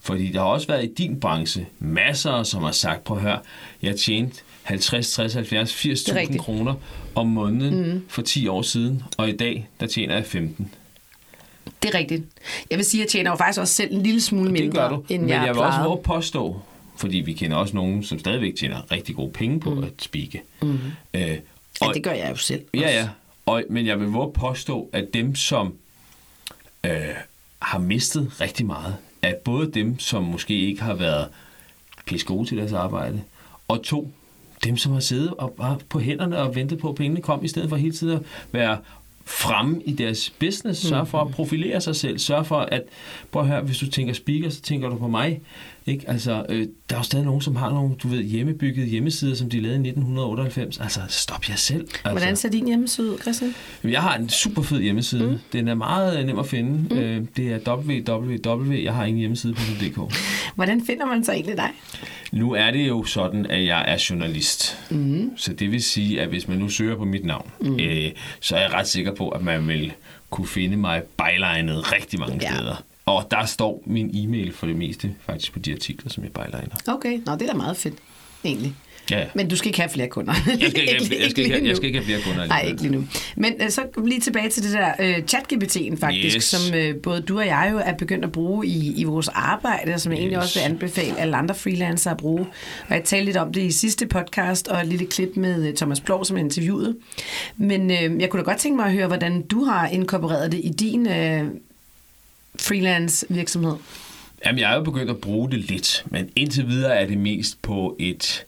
[0.00, 3.38] Fordi der har også været i din branche masser, som har sagt, prøv at høre,
[3.82, 6.40] jeg tjente 50, 60, 70, 80.000 rigtigt.
[6.42, 6.74] kroner
[7.14, 8.02] om måneden mm.
[8.08, 10.70] for 10 år siden, og i dag, der tjener jeg 15.
[11.82, 12.24] Det er rigtigt.
[12.70, 14.74] Jeg vil sige, at jeg tjener jo faktisk også selv en lille smule mindre, Det
[14.74, 16.60] gør du, end men jeg, jeg, vil også våge at påstå,
[16.96, 19.84] fordi vi kender også nogen, som stadigvæk tjener rigtig gode penge på mm.
[19.84, 20.42] at spikke.
[20.62, 20.78] Mm.
[21.14, 21.38] Øh,
[21.80, 22.64] Ja, og, det gør jeg jo selv.
[22.74, 23.08] Ja, ja.
[23.46, 25.74] Og, men jeg vil våge at påstå, at dem, som
[26.84, 26.92] øh,
[27.58, 31.28] har mistet rigtig meget, er både dem, som måske ikke har været
[32.06, 33.22] pisse gode til deres arbejde,
[33.68, 34.12] og to,
[34.64, 37.48] dem, som har siddet og bare på hænderne og ventet på, at pengene kom, i
[37.48, 38.78] stedet for hele tiden at være
[39.30, 42.82] fremme i deres business, sørge for at profilere sig selv, sørge for at,
[43.30, 45.40] prøv at høre, hvis du tænker speaker, så tænker du på mig,
[45.86, 46.10] ikke?
[46.10, 49.50] Altså, øh, der er jo stadig nogen, som har nogle, du ved, hjemmebyggede hjemmesider, som
[49.50, 50.80] de lavede i 1998.
[50.80, 51.80] Altså, stop jer selv.
[51.80, 52.10] Altså.
[52.10, 53.54] Hvordan ser din hjemmeside ud, Christian?
[53.84, 55.30] Jeg har en super fed hjemmeside.
[55.30, 55.38] Mm.
[55.52, 56.94] Den er meget øh, nem at finde.
[56.94, 56.98] Mm.
[56.98, 58.72] Øh, det er www.
[58.72, 60.14] Jeg har ingen hjemmeside på .dk.
[60.54, 61.70] Hvordan finder man så egentlig dig?
[62.32, 64.78] Nu er det jo sådan, at jeg er journalist.
[64.90, 65.30] Mm.
[65.36, 67.80] Så det vil sige, at hvis man nu søger på mit navn, mm.
[67.80, 69.92] øh, så er jeg ret sikker på, at man vil
[70.30, 72.54] kunne finde mig bylinet rigtig mange ja.
[72.54, 72.82] steder.
[73.10, 76.76] Og der står min e-mail for det meste faktisk på de artikler, som jeg byliner.
[76.88, 77.94] Okay, nå, det er da meget fedt,
[78.44, 78.74] egentlig.
[79.10, 79.26] Ja, ja.
[79.34, 80.32] Men du skal ikke have flere kunder.
[80.46, 82.46] Jeg skal ikke, have- jeg skal ikke, have- jeg skal ikke have flere kunder.
[82.46, 83.04] Nej, ikke lige nu.
[83.36, 86.44] Men øh, så lige tilbage til det der øh, chat-GPT'en faktisk, Yes.
[86.44, 89.94] som øh, både du og jeg jo er begyndt at bruge i, i vores arbejde,
[89.94, 90.44] og som jeg egentlig Yes.
[90.44, 92.46] også vil anbefale alle andre freelancere at bruge.
[92.88, 95.74] Og jeg talte lidt om det i sidste podcast, og et lille klip med øh,
[95.74, 96.96] Thomas Plov, som jeg interviewede.
[97.56, 100.60] Men øh, jeg kunne da godt tænke mig at høre, hvordan du har inkorporeret det
[100.64, 101.44] i din øh,
[102.58, 103.74] freelance virksomhed.
[104.46, 107.62] Jamen, jeg er jo begyndt at bruge det lidt, men indtil videre er det mest
[107.62, 108.44] på et,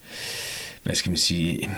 [0.82, 1.70] hvad skal man sige,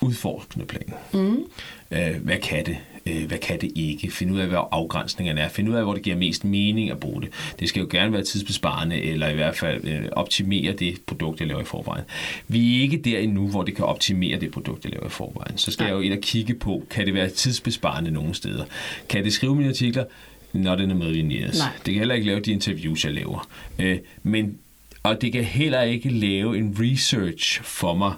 [0.00, 0.94] udforskende plan.
[1.12, 1.44] Mm.
[1.90, 2.76] Øh, hvad kan det?
[3.06, 4.10] Øh, hvad kan det ikke?
[4.10, 5.48] Finde ud af, hvad afgrænsningerne er.
[5.48, 7.30] Finde ud af, hvor det giver mest mening at bruge det.
[7.60, 11.48] Det skal jo gerne være tidsbesparende, eller i hvert fald øh, optimere det produkt, jeg
[11.48, 12.04] laver i forvejen.
[12.48, 15.58] Vi er ikke der endnu, hvor det kan optimere det produkt, jeg laver i forvejen.
[15.58, 18.64] Så skal jeg jo ind og kigge på, kan det være tidsbesparende nogle steder?
[19.08, 20.04] Kan det skrive mine artikler?
[20.52, 21.58] Not in a million years.
[21.58, 21.68] Nej.
[21.86, 23.48] Det kan heller ikke lave de interviews, jeg laver.
[23.78, 24.58] Øh, men,
[25.02, 28.12] og det kan heller ikke lave en research for mig,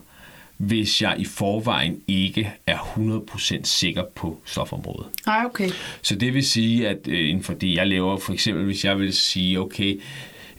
[0.56, 5.06] hvis jeg i forvejen ikke er 100% sikker på stofområdet.
[5.26, 5.68] Nej, okay.
[6.02, 8.98] Så det vil sige, at øh, inden for det, jeg laver, for eksempel hvis jeg
[8.98, 10.00] vil sige, okay,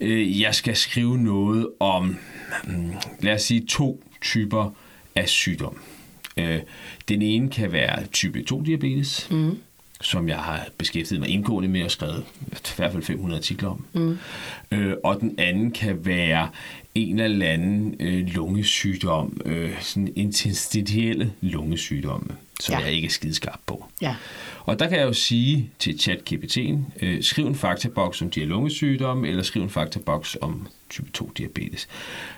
[0.01, 2.17] øh, jeg skal skrive noget om,
[2.63, 4.75] mm, lad os sige, to typer
[5.15, 5.77] af sygdom.
[6.37, 6.59] Øh,
[7.07, 9.57] den ene kan være type 2-diabetes, mm.
[10.01, 13.85] Som jeg har beskæftiget mig indgående med og skrevet i hvert fald 500 artikler om.
[13.93, 14.17] Mm.
[14.71, 16.49] Øh, og den anden kan være
[16.95, 22.27] en eller anden øh, lungesygdom, øh, sådan interstitielle lungesygdomme,
[22.59, 22.79] som Ja.
[22.85, 23.85] jeg ikke er skideskarp på.
[24.01, 24.15] Ja.
[24.65, 28.47] Og der kan jeg jo sige til ChatGPT'en, øh, skriv en faktaboks om de her
[28.47, 31.87] lungesygdomme, eller skriv en faktaboks om type 2-diabetes.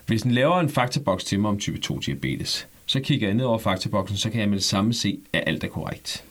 [0.05, 3.57] Hvis den laver en faktaboks til mig om type 2-diabetes, så kigger jeg ned over
[3.59, 6.23] faktaboksen, så kan jeg med det samme se, at alt er korrekt.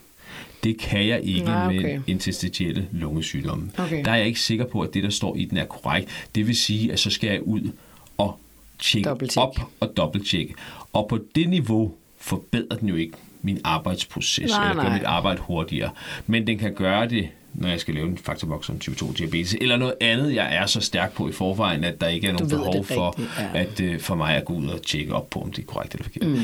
[0.62, 1.82] Det kan jeg ikke Nej, okay.
[1.82, 3.70] med interstitielle lungesygdomme.
[3.78, 4.04] Okay.
[4.04, 6.28] Der er jeg ikke sikker på, at det, der står i den, er korrekt.
[6.34, 7.72] Det vil sige, at så skal jeg ud
[8.18, 8.38] og
[8.78, 10.54] tjekke op og dobbelttjekke.
[10.92, 14.98] Og på det niveau forbedrer den jo ikke min arbejdsproces, Nej, eller gør nej.
[14.98, 15.90] mit arbejde hurtigere.
[16.26, 19.56] Men den kan gøre det, når jeg skal lave en faktorboks om type 2 diabetes,
[19.60, 22.48] eller noget andet, jeg er så stærk på i forvejen, at der ikke er nogen
[22.48, 23.60] behov for, rigtigt, ja.
[23.60, 25.94] at øh, for mig at gå ud og tjekke op på, om det er korrekt
[25.94, 26.28] eller forkert.
[26.28, 26.38] Mm.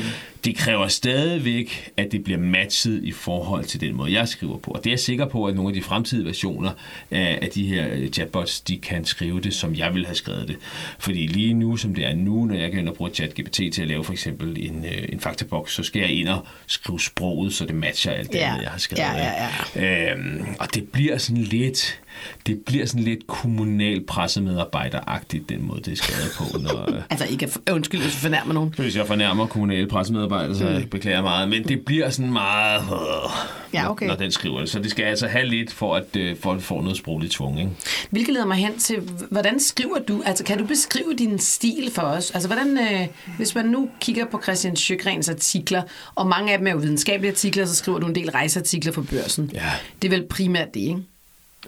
[0.45, 4.71] Det kræver stadigvæk, at det bliver matchet i forhold til den måde, jeg skriver på.
[4.71, 6.71] Og det er jeg sikker på, at nogle af de fremtidige versioner
[7.11, 10.47] af, af de her øh, chatbots, de kan skrive det, som jeg ville have skrevet
[10.47, 10.57] det.
[10.99, 13.81] Fordi lige nu, som det er nu, når jeg går ind og bruger ChatGPT til
[13.81, 17.53] at lave for eksempel en, øh, en faktaboks, så skal jeg ind og skrive sproget,
[17.53, 18.53] så det matcher alt det, Ja.
[18.53, 18.99] jeg har skrevet.
[19.01, 20.11] Ja, ja, ikke?
[20.11, 22.01] Øhm, og det bliver sådan lidt,
[22.47, 26.57] det bliver sådan lidt kommunal pressemedarbejderagtigt, den måde, det er skrevet på.
[26.57, 28.73] Når, øh, Altså ikke undskyld, hvis du fornærmer nogen.
[28.77, 33.29] hvis jeg fornærmer kommunale pressemedarbejdere, så jeg beklager meget, men det bliver sådan meget, øh,
[33.73, 34.05] Ja, okay.
[34.05, 34.69] når, når den skriver det.
[34.69, 37.59] Så det skal altså have lidt, for at, øh, for at få noget sprogligt tvung.
[37.59, 37.71] Ikke?
[38.09, 38.99] Hvilket leder mig hen til,
[39.31, 40.21] hvordan skriver du?
[40.25, 42.31] Altså, kan du beskrive din stil for os?
[42.31, 45.81] Altså, hvordan, øh, hvis man nu kigger på Christian Sjøgrens artikler,
[46.15, 49.01] og mange af dem er jo videnskabelige artikler, så skriver du en del rejseartikler for
[49.01, 49.51] børsen.
[49.53, 49.71] Ja.
[50.01, 50.99] Det er vel primært det, ikke?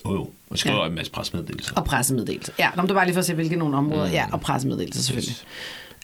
[0.06, 0.30] Jo, jo.
[0.52, 0.88] Og skriver Ja.
[0.88, 1.74] en masse pressemeddelelser.
[1.76, 2.54] Og pressemeddelelser.
[2.60, 4.10] Ja, nå, det var bare lige for at se, hvilke nogle områder.
[4.10, 5.36] Ja, og pressemeddelelser selvfølgelig.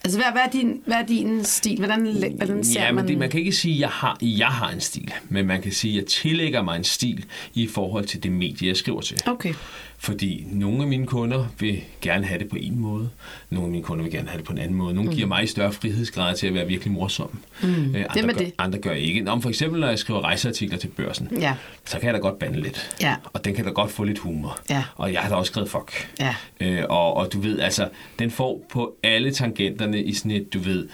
[0.04, 1.78] Altså, hvad, hvad, er din, hvad er din stil?
[1.78, 2.96] Hvordan, hvordan ser Ja, man...
[2.96, 5.62] men det, man kan ikke sige, at jeg har, jeg har en stil, men man
[5.62, 9.02] kan sige, at jeg tillægger mig en stil i forhold til det medie, jeg skriver
[9.02, 9.18] til.
[9.26, 9.54] Okay.
[10.00, 13.10] Fordi nogle af mine kunder vil gerne have det på en måde,
[13.50, 14.94] nogle af mine kunder vil gerne have det på en anden måde.
[14.94, 15.16] Nogle mm.
[15.16, 17.40] giver mig større frihedsgrader til at være virkelig morsom.
[17.64, 17.68] Mm.
[17.68, 18.54] Øh, andre, er gør, det?
[18.58, 19.22] andre gør ikke.
[19.22, 21.56] Nå, for eksempel, når jeg skriver rejseartikler til børsen, Ja.
[21.86, 22.98] så kan jeg da godt bande lidt.
[23.02, 23.16] Ja.
[23.34, 24.60] Og den kan da godt få lidt humor.
[24.70, 24.84] Ja.
[24.96, 26.10] Og jeg har da også skrevet fuck.
[26.20, 26.36] Ja.
[26.60, 30.60] Øh, og, og du ved, altså, den får på alle tangenterne i sådan et, du
[30.60, 30.88] ved,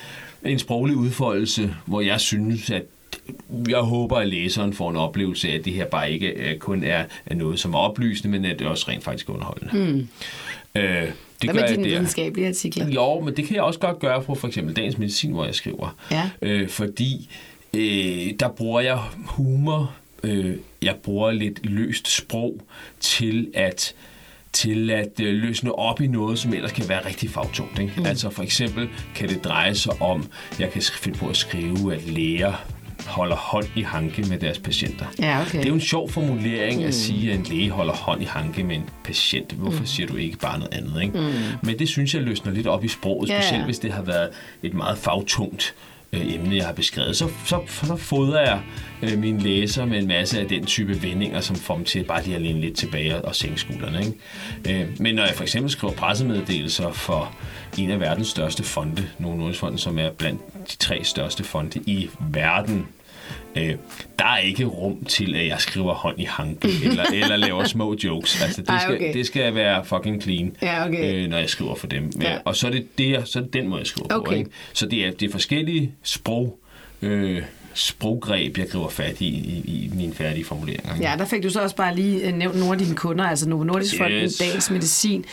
[0.45, 2.83] en sproglig udfoldelse, hvor jeg synes, at
[3.69, 6.83] jeg håber, at læseren får en oplevelse af, at det her bare ikke øh, kun
[6.83, 9.73] er, noget, som er oplysende, men at det også rent faktisk er underholdende.
[9.73, 10.07] Mm.
[10.75, 11.89] Øh, det Hvad gør med dine der.
[11.89, 12.89] videnskabelige artikler?
[12.89, 15.55] Jo, men det kan jeg også godt gøre på for eksempel Dagens Medicin, hvor jeg
[15.55, 15.95] skriver.
[16.11, 16.29] Ja.
[16.41, 17.29] Øh, fordi
[17.73, 22.61] øh, der bruger jeg humor, øh, jeg bruger lidt løst sprog
[22.99, 23.95] til at
[24.53, 27.79] til at øh, løsne op i noget, som ellers kan være rigtig fagtungt.
[27.79, 27.93] Ikke?
[27.97, 28.05] Mm.
[28.05, 30.27] Altså for eksempel kan det dreje sig om,
[30.59, 32.53] jeg kan finde på at skrive, at læger
[33.07, 35.05] holder hånd i hanke med deres patienter.
[35.19, 35.57] Ja, okay.
[35.57, 36.87] Det er jo en sjov formulering mm.
[36.87, 39.51] at sige, at en læge holder hånd i hanke med en patient.
[39.51, 39.85] Hvorfor mm.
[39.85, 41.01] siger du ikke bare noget andet?
[41.01, 41.19] Ikke?
[41.19, 41.33] Mm.
[41.63, 43.41] Men det synes jeg løsner lidt op i sproget, Ja, ja.
[43.41, 44.29] specielt hvis det har været
[44.63, 45.75] et meget fagtungt
[46.13, 47.15] øh, emne, jeg har beskrevet.
[47.15, 48.59] Så, så, så fodrer jeg
[49.01, 52.23] øh, mine læser med en masse af den type vendinger, som får dem til bare
[52.23, 53.99] lige at læne lidt tilbage og, og sænke skuldrene.
[53.99, 54.81] Ikke?
[54.81, 57.35] Øh, men når jeg for eksempel skriver pressemeddelelser for
[57.77, 61.79] en af verdens største fonde, Novo Nordisk Fonden, som er blandt de tre største fonde
[61.85, 62.87] i verden,
[63.55, 63.75] Øh,
[64.19, 67.95] der er ikke rum til, at jeg skriver hånd i hanke eller, eller laver små
[68.03, 68.41] jokes.
[68.41, 69.13] Altså, det, Ej, skal, okay.
[69.13, 71.23] det skal være fucking clean, Ja, okay.
[71.23, 72.11] øh, når jeg skriver for dem.
[72.21, 72.37] Ja.
[72.45, 74.15] Og så er det, det så er det den måde, jeg skriver på.
[74.15, 74.37] Okay.
[74.37, 74.49] Ikke?
[74.73, 76.59] Så det er, det er forskellige sprog,
[77.01, 77.41] øh,
[77.73, 80.93] sproggreb, jeg griber fat i, i, i mine færdige formuleringer.
[80.93, 81.05] ikke?
[81.09, 83.49] Ja, der fik du så også bare lige øh, nævnt nogle af dine kunder, altså
[83.49, 84.35] Novo Nordisk Fonden, Yes.
[84.37, 85.25] Dagens Medicin.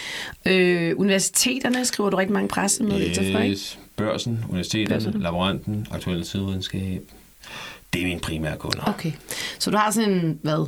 [0.47, 3.53] Øh, universiteterne skriver du rigtig mange pressemeddelelser fra, ikke?
[3.53, 3.79] Yes.
[3.97, 5.21] Børsen, universiteterne, Børsen.
[5.23, 7.03] laboranten, aktuel naturvidenskab.
[7.93, 8.85] Det er mine primære kunder.
[8.87, 9.13] Okay.
[9.59, 10.67] Så du har sådan en, hvad,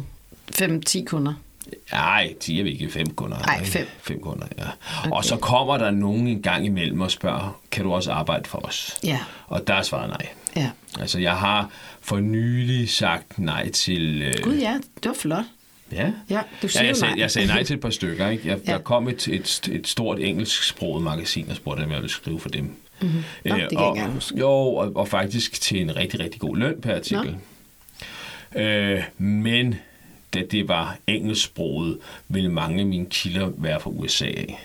[0.56, 1.32] 5-10 kunder?
[1.92, 2.90] Nej, 10 er vi ikke.
[2.90, 3.36] Fem kunder.
[3.38, 3.70] Ej, ikke?
[3.70, 3.86] fem.
[4.02, 4.64] Fem kunder, ja.
[5.00, 5.10] Okay.
[5.10, 8.58] Og så kommer der nogen en gang imellem og spørger, kan du også arbejde for
[8.66, 8.96] os?
[9.04, 9.18] Ja.
[9.46, 10.28] Og der er svaret nej.
[10.56, 10.70] Ja.
[11.00, 14.22] Altså, jeg har for nylig sagt nej til...
[14.22, 15.44] Øh, Gud ja, det var flot.
[15.92, 16.12] Ja.
[16.30, 17.20] Ja, du siger ja, jeg, sagde, nej.
[17.20, 18.28] jeg sagde nej til et par stykker.
[18.28, 18.48] Ikke?
[18.48, 18.72] Jeg, Ja.
[18.72, 22.48] Der kom et, et, et stort engelsksproget magasin og spurgte, om jeg ville skrive for
[22.48, 22.64] dem.
[22.64, 23.16] Mm-hmm.
[23.16, 24.38] Nå, det kan jeg ikke og, engang huske.
[24.38, 27.36] Jo, og, og faktisk til en rigtig, rigtig god løn per artikel.
[28.56, 29.74] Øh, men
[30.34, 34.60] da det var engelsksproget, ville mange af mine kilder være fra USA af.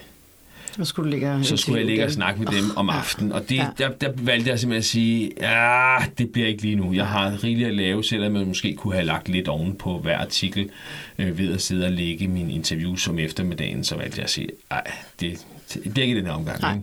[0.78, 3.32] Så skulle du ligge Så skulle jeg ligge og snakke med dem om aftenen.
[3.32, 6.94] Og det, der, der valgte jeg simpelthen at sige, ja, det bliver ikke lige nu.
[6.94, 10.18] Jeg har rigeligt at lave, selvom jeg måske kunne have lagt lidt oven på hver
[10.18, 10.70] artikel
[11.20, 13.84] øh, ved at sidde og lægge min interview som eftermiddagen.
[13.84, 14.84] Så valgte jeg at sige, nej,
[15.20, 16.62] det bliver ikke i den her omgang.
[16.62, 16.78] Nej,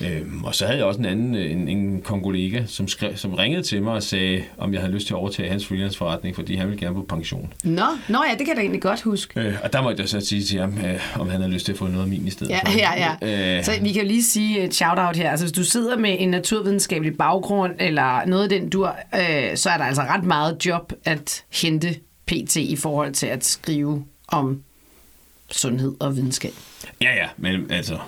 [0.00, 0.16] ikke?
[0.20, 3.34] Øhm, og så havde jeg også en anden, øh, en, en kongolega, som, skrev, som
[3.34, 6.34] ringede til mig og sagde, om jeg havde lyst til at overtage hans freelance forretning,
[6.36, 7.52] fordi han ville gerne på pension.
[7.64, 9.40] Nå, nå ja, det kan jeg egentlig godt huske.
[9.40, 11.72] Øh, og der måtte jeg så sige til ham, øh, om han havde lyst til
[11.72, 12.78] at få noget af min i stedet Ja, for.
[12.86, 13.58] ja, ja.
[13.58, 15.30] Øh, Så vi kan jo lige sige et shout-out her.
[15.30, 19.70] Altså, hvis du sidder med en naturvidenskabelig baggrund, eller noget af den dur, øh, så
[19.70, 21.94] er der altså ret meget job at hente
[22.26, 22.56] pt.
[22.56, 24.62] i forhold til at skrive om
[25.50, 26.52] sundhed og videnskab,
[27.02, 27.98] Ja, ja, men altså...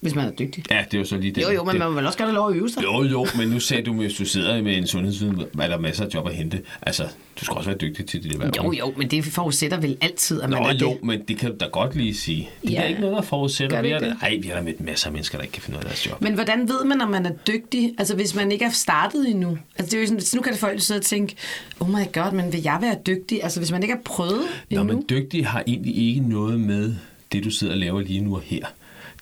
[0.00, 0.64] hvis man er dygtig.
[0.70, 1.42] Ja, det er jo så lige det.
[1.42, 2.82] Jo, jo, men det, man vel også godt have lov at øve sig.
[2.82, 6.04] Jo, jo, men nu sagde du, hvis du sidder med en sundhedsviden, er der masser
[6.04, 6.60] af job at hente.
[6.82, 7.02] Altså,
[7.40, 8.50] du skal også være dygtig til det der.
[8.64, 11.04] Jo, jo, men det forudsætter vel altid, at man Nå, er jo, det.
[11.04, 12.48] men det kan du da godt lige sige.
[12.62, 12.80] Det Ja.
[12.82, 13.82] er ikke noget, der forudsætter.
[13.82, 14.16] Vi er det?
[14.22, 16.06] ej, vi har da mødt masser af mennesker, der ikke kan finde ud af deres
[16.06, 16.20] job.
[16.22, 17.94] Men hvordan ved man, om man er dygtig?
[17.98, 19.58] Altså, hvis man ikke er startet endnu.
[19.78, 21.34] Altså, det er jo sådan, nu kan det folk sidde og tænke,
[21.80, 23.40] oh my god, men vil jeg være dygtig?
[23.42, 24.94] Altså, hvis man ikke har prøvet Nå, endnu.
[24.96, 26.94] men dygtig har egentlig ikke noget med
[27.32, 28.64] det, du sidder og laver lige nu og her.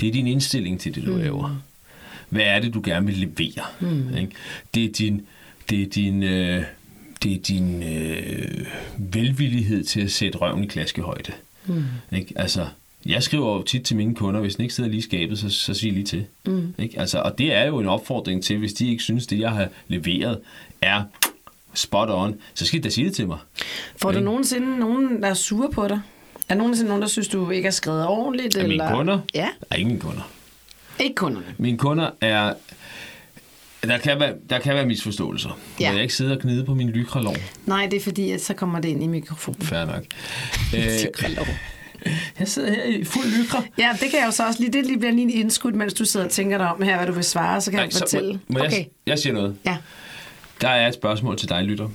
[0.00, 1.18] Det er din indstilling til det, du mm.
[1.18, 1.62] laver.
[2.28, 3.64] Hvad er det, du gerne vil levere?
[3.80, 4.16] Mm.
[4.16, 4.32] Ikke?
[4.74, 5.26] Det er din,
[5.70, 6.64] det er din, øh,
[7.22, 8.66] det er din øh,
[8.98, 11.32] velvillighed til at sætte røven i klaskehøjde.
[11.66, 11.84] Mm.
[12.12, 12.32] Ikke?
[12.36, 12.66] Altså,
[13.06, 15.50] jeg skriver jo tit til mine kunder, hvis den ikke sidder lige i skabet, så,
[15.50, 16.26] så sig lige til.
[16.46, 16.74] Mm.
[16.78, 17.00] Ikke?
[17.00, 19.68] Altså, og det er jo en opfordring til, hvis de ikke synes, det jeg har
[19.88, 20.38] leveret
[20.82, 21.02] er
[21.74, 23.38] spot on, så skal de da sige det til mig.
[23.96, 26.00] Får du nogensinde nogen, der er sure på dig?
[26.48, 28.56] Er der nogensinde nogen, der synes, du ikke har skrevet ordentligt?
[28.56, 28.94] Er mine eller?
[28.94, 29.18] kunder?
[29.34, 30.30] Ja, Nej, ikke mine kunder.
[31.00, 31.46] ikke kunderne.
[31.58, 32.54] Mine kunder er...
[33.82, 35.58] Der kan være, der kan være misforståelser.
[35.80, 35.88] Ja.
[35.90, 37.36] Må jeg ikke sidde og gnide på min lykralov?
[37.66, 39.62] Nej, det er fordi, at så kommer det ind i mikrofonen.
[39.62, 40.02] Fair nok.
[40.76, 41.46] Øh, Lykralov.
[42.38, 43.62] jeg sidder her i fuld lykra.
[43.78, 44.72] Ja, det kan jeg jo så også lige.
[44.72, 47.06] Det lige bliver lige en indskud, mens du sidder og tænker dig om her, hvad
[47.06, 48.32] du vil svare, så kan jeg så fortælle.
[48.32, 48.76] Må, må okay.
[48.76, 49.56] jeg, jeg siger noget.
[49.64, 49.76] Ja.
[50.60, 51.88] Der er et spørgsmål til dig, lytter.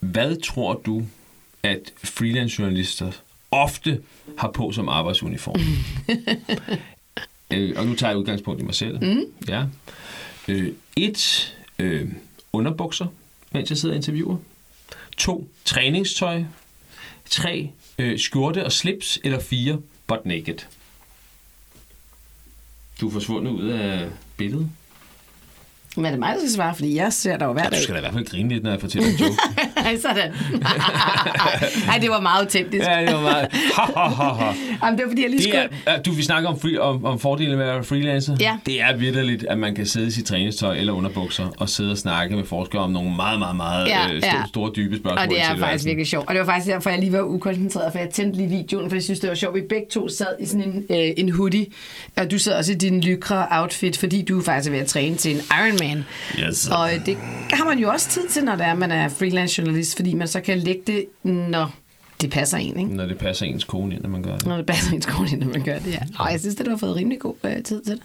[0.00, 1.02] Hvad tror du,
[1.62, 3.10] at freelance-journalister
[3.52, 4.02] ofte
[4.38, 5.60] har på som arbejdsuniform?
[7.52, 9.04] øh, og nu tager jeg udgangspunkt i mig selv.
[9.04, 9.24] Mm.
[9.48, 9.64] Ja.
[10.48, 12.08] Øh, et, øh,
[12.52, 13.06] underbukser,
[13.52, 14.36] mens jeg sidder og interviewer.
[15.16, 16.44] To, træningstøj.
[17.30, 19.18] Tre, øh, skjorte og slips.
[19.24, 20.58] Eller fire, butt naked.
[23.00, 24.70] Du er forsvundet ud af billedet.
[25.96, 26.74] Men er det mig, der skal svare?
[26.74, 27.78] Fordi jeg ser dig jo hver dag.
[27.78, 29.34] du skal da i hvert fald grine lidt, når jeg fortæller en joke.
[30.02, 30.32] Sådan.
[31.86, 32.84] Nej, det var meget autentisk.
[32.86, 33.48] Ja, det var meget...
[34.82, 35.68] Jamen, det var fordi, jeg lige Det skulle...
[35.86, 38.36] er, du, vi snakker om, free, om, om fordelen med at være freelancer.
[38.40, 38.56] Ja.
[38.66, 41.98] Det er vidderligt, at man kan sidde i sit træningstøj eller underbukser og sidde og
[41.98, 44.42] snakke med forskere om nogle meget, meget, meget Ja, øh, store, ja.
[44.48, 45.18] store, dybe spørgsmål.
[45.18, 46.28] Og det er faktisk virkelig sjovt.
[46.28, 48.96] Og det var faktisk derfor, jeg lige var ukoncentreret, for jeg tændte lige videoen, for
[48.96, 49.54] jeg synes, det var sjovt.
[49.54, 51.66] Vi begge to sad i sådan en, øh, en hoodie,
[52.16, 55.16] og du sad også i din lykra outfit, fordi du faktisk er ved at træne
[55.16, 55.81] til en Ironman.
[56.38, 56.68] Yes.
[56.68, 57.16] Og øh, det
[57.52, 60.28] har man jo også tid til, når det er, man er freelance journalist, fordi man
[60.28, 61.74] så kan lægge det, når
[62.20, 62.94] det passer en, ikke?
[62.96, 64.46] Når det passer ens kone ind, når man gør det.
[64.46, 66.00] Når det passer ens kone, når man gør det, ja.
[66.18, 68.02] Og jeg synes, at du har fået rimelig god øh, tid til det.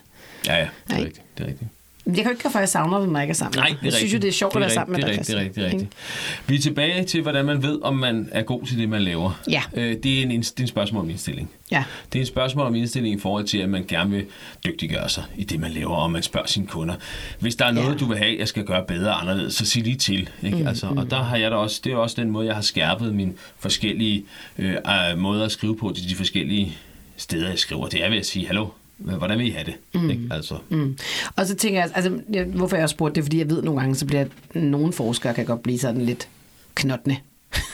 [0.47, 1.05] Ja, ja, det er Nej.
[1.05, 1.25] rigtigt.
[1.37, 1.69] Det er rigtigt.
[2.07, 3.59] Jeg kan jo ikke gøre for, at jeg savner når jeg ikke er sammen.
[3.59, 4.21] Nej, det er Jeg synes jo, rigtigt.
[4.21, 5.19] det er sjovt at være sammen med det er dig.
[5.19, 5.89] rigtigt, det er rigtigt, det er Christian.
[5.91, 6.49] rigtigt.
[6.49, 9.41] Vi er tilbage til, hvordan man ved, om man er god til det, man laver.
[9.49, 9.61] Ja.
[9.73, 11.49] Øh, det, er en, det er en spørgsmål om indstilling.
[11.71, 11.83] Ja.
[12.13, 14.25] Det er et spørgsmål om indstilling i forhold til, at man gerne vil
[14.65, 16.95] dygtiggøre sig i det, man laver, og man spørger sine kunder.
[17.39, 17.97] Hvis der er noget, Ja.
[17.97, 20.29] du vil have, jeg skal gøre bedre og anderledes, så sig lige til.
[20.43, 20.57] Ikke?
[20.57, 22.61] Mm, altså, og der har jeg da også, det er også den måde, jeg har
[22.61, 24.25] skærpet mine forskellige
[24.57, 24.73] øh,
[25.11, 26.77] øh, måder at skrive på til de forskellige
[27.17, 27.87] steder, jeg skriver.
[27.87, 28.67] Det er ved at sige, hallo,
[28.97, 29.75] hvordan vil I have det?
[30.01, 30.09] Mm.
[30.09, 30.21] Ikke?
[30.31, 30.97] Altså, Mm.
[31.35, 33.79] Og så tænker jeg, altså, jeg- hvorfor jeg også spurgte det, fordi jeg ved nogle
[33.79, 36.27] gange, så bliver nogle forskere kan godt blive sådan lidt
[36.75, 37.17] knottende.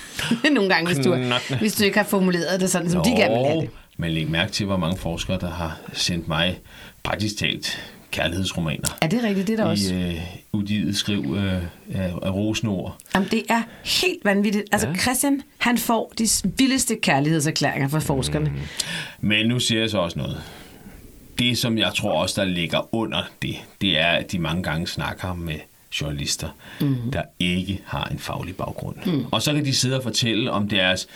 [0.54, 1.60] nogle gange, hvis du, Knottende.
[1.60, 3.70] hvis du ikke har formuleret det sådan, som de gerne vil have det.
[3.98, 6.60] Men læg mærke til, hvor mange forskere, der har sendt mig
[7.04, 7.80] praktisk talt
[8.12, 8.98] kærlighedsromaner.
[9.02, 9.48] Er det rigtigt?
[9.48, 9.94] Det er der også.
[9.96, 10.22] I øh,
[10.52, 11.54] udgivet skriv øh,
[11.94, 12.98] af, af rosenord.
[13.16, 13.62] Jamen, det er
[14.04, 14.64] helt vanvittigt.
[14.72, 14.96] Altså, Ja.
[14.96, 18.50] Christian, han får de vildeste kærlighedserklæringer fra forskerne.
[18.50, 18.56] Mm.
[19.28, 20.42] Men nu siger jeg så også noget.
[21.40, 24.88] Det, som jeg tror også, der ligger under det, det er, at de mange gange
[24.88, 25.56] snakker med
[26.02, 26.48] journalister,
[26.82, 26.96] mm.
[27.14, 28.96] der ikke har en faglig baggrund.
[29.06, 29.26] Mm.
[29.32, 31.08] Og så kan de sidde og fortælle om deres,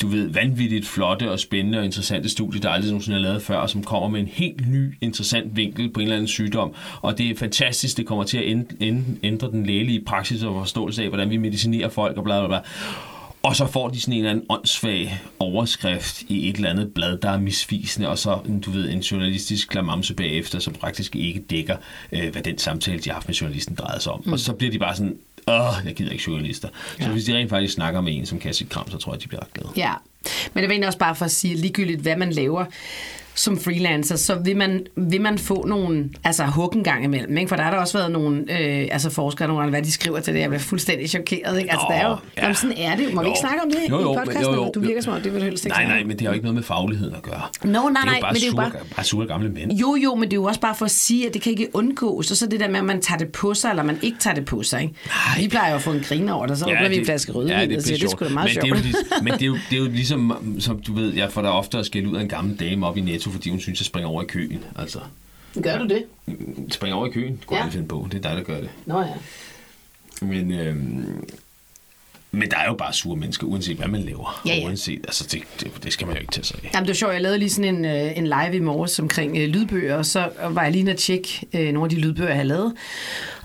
[0.00, 3.56] du ved, vanvittigt flotte og spændende og interessante studie, der aldrig nogensinde er lavet før,
[3.56, 6.74] og som kommer med en helt ny, interessant vinkel på en eller anden sygdom.
[7.02, 10.54] Og det er fantastisk, det kommer til at ænd- ænd- ændre den lægelige praksis og
[10.54, 12.58] forståelse af, hvordan vi medicinerer folk og bla bla bla.
[13.46, 17.18] Og så får de sådan en eller anden åndssvag overskrift i et eller andet blad,
[17.18, 21.76] der er misvisende, og så, du ved, en journalistisk klamamse bagefter, som praktisk ikke dækker,
[22.12, 24.22] øh, hvad den samtale, de har haft med journalisten, drejede sig om.
[24.26, 24.32] Mm.
[24.32, 25.16] Og så bliver de bare sådan,
[25.48, 26.68] åh, jeg gider ikke journalister.
[26.90, 27.08] Så Ja.
[27.08, 29.40] hvis de rent faktisk snakker med en som Cassie Kram, så tror jeg, de bliver
[29.40, 29.68] ret glade.
[29.76, 29.92] Ja,
[30.54, 32.64] men det var egentlig også bare for at sige, ligegyldigt hvad man laver
[33.36, 37.36] som freelancer, så vil man, vil man få nogle altså hug en gang imellem.
[37.36, 37.48] Ikke?
[37.48, 40.34] For der har der også været nogle øh, altså forskere, nogle hvad de skriver til
[40.34, 40.40] det.
[40.40, 41.58] Jeg bliver fuldstændig chokeret.
[41.58, 41.70] Ikke?
[41.72, 42.42] Altså, Nå, der er jo, ja.
[42.42, 43.10] jamen, sådan er det jo.
[43.14, 43.30] Må vi Jo.
[43.32, 44.54] ikke snakke om det Jo, jo, i podcasten?
[44.54, 44.70] jo, jo.
[44.74, 46.44] Du virker som om, det vil helst ikke Nej, nej, men det har jo ikke
[46.44, 47.42] noget med fagligheden at gøre.
[47.64, 49.26] Nå, nej, det er nej, jo bare, men det er jo sure, bare- bare sure
[49.26, 49.72] gamle mænd.
[49.72, 51.68] Jo, jo, men det er jo også bare for at sige, at det kan ikke
[51.72, 52.30] undgås.
[52.30, 54.34] Og så det der med, at man tager det på sig, eller man ikke tager
[54.34, 54.82] det på sig.
[54.82, 54.94] Ikke?
[55.38, 57.52] Vi plejer jo at få en griner over det, så åbner vi en flaske rødvin,
[57.52, 58.82] ja, det, og siger, det er sgu da meget men sjovt.
[58.84, 61.32] Det er jo, men det er, jo, det er jo ligesom, som du ved, jeg
[61.32, 63.60] får da ofte at skælde ud af en gammel dame op i Netto, fordi hun
[63.60, 64.64] synes, jeg springer over i køen.
[64.78, 64.98] Altså,
[65.62, 66.04] Gør du det?
[66.70, 67.64] springer over i køen, kunne Ja.
[67.64, 68.08] jeg finde på.
[68.12, 68.70] Det er dig, der gør det.
[68.86, 69.12] Nå ja.
[70.22, 71.24] Men, øhm,
[72.30, 74.42] men der er jo bare sure mennesker, uanset hvad man laver.
[74.46, 74.64] Ja, ja.
[74.66, 76.70] Uanset, altså det, det, det skal man jo ikke tage sig af.
[76.74, 77.12] Jamen, det var sjovt.
[77.12, 80.28] Jeg lavede lige sådan en, øh, en live i morges omkring øh, lydbøger, og så
[80.50, 82.74] var jeg lige inde at tjekke øh, nogle af de lydbøger, jeg havde lavet.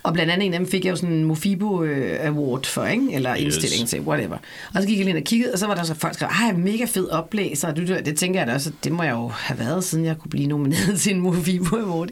[0.04, 2.86] Og blandt andet en af dem fik jeg jo sådan en Mofibo øh, Award for,
[2.86, 3.14] ikke?
[3.14, 3.41] eller Yes.
[3.43, 4.38] indstilling til, whatever.
[4.74, 6.28] Og så gik jeg lige ind og kiggede, og så var der så folk, der
[6.28, 7.68] skrev, mega fed oplæser.
[7.68, 10.06] Og det, det tænker jeg da også, at det må jeg jo have været, siden
[10.06, 12.10] jeg kunne blive nomineret til en Mofibo Award.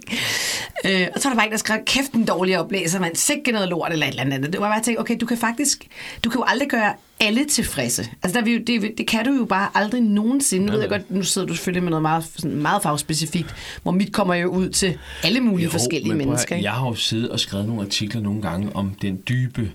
[0.85, 3.51] Øh, og så var der bare en, der skrev, kæft en dårlig oplæser, man sikke
[3.51, 4.53] noget lort eller et eller andet.
[4.53, 5.87] Det var bare, tænkte, okay, du kan faktisk,
[6.23, 8.09] du kan jo aldrig gøre alle tilfredse.
[8.23, 10.65] Altså, der, er vi jo, det, det kan du jo bare aldrig nogensinde.
[10.65, 13.91] Nu ved jeg godt, nu sidder du selvfølgelig med noget meget, sådan meget fagspecifikt, hvor
[13.91, 16.55] mit kommer jo ud til alle mulige jo, forskellige men mennesker.
[16.55, 16.65] Ikke?
[16.65, 19.71] Jeg har jo siddet og skrevet nogle artikler nogle gange om den dybe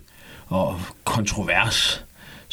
[0.46, 2.04] og kontrovers,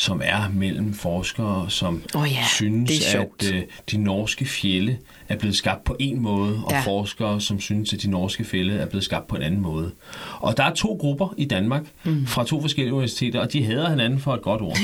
[0.01, 4.97] som er mellem forskere, som Åh ja, synes, at øh, de norske fjelle
[5.29, 6.79] er blevet skabt på en måde, og Ja.
[6.79, 9.91] forskere, som synes, at de norske fjelle er blevet skabt på en anden måde.
[10.39, 12.25] Og der er to grupper i Danmark mm.
[12.25, 14.77] fra to forskellige universiteter, og de hader hinanden for et godt ord.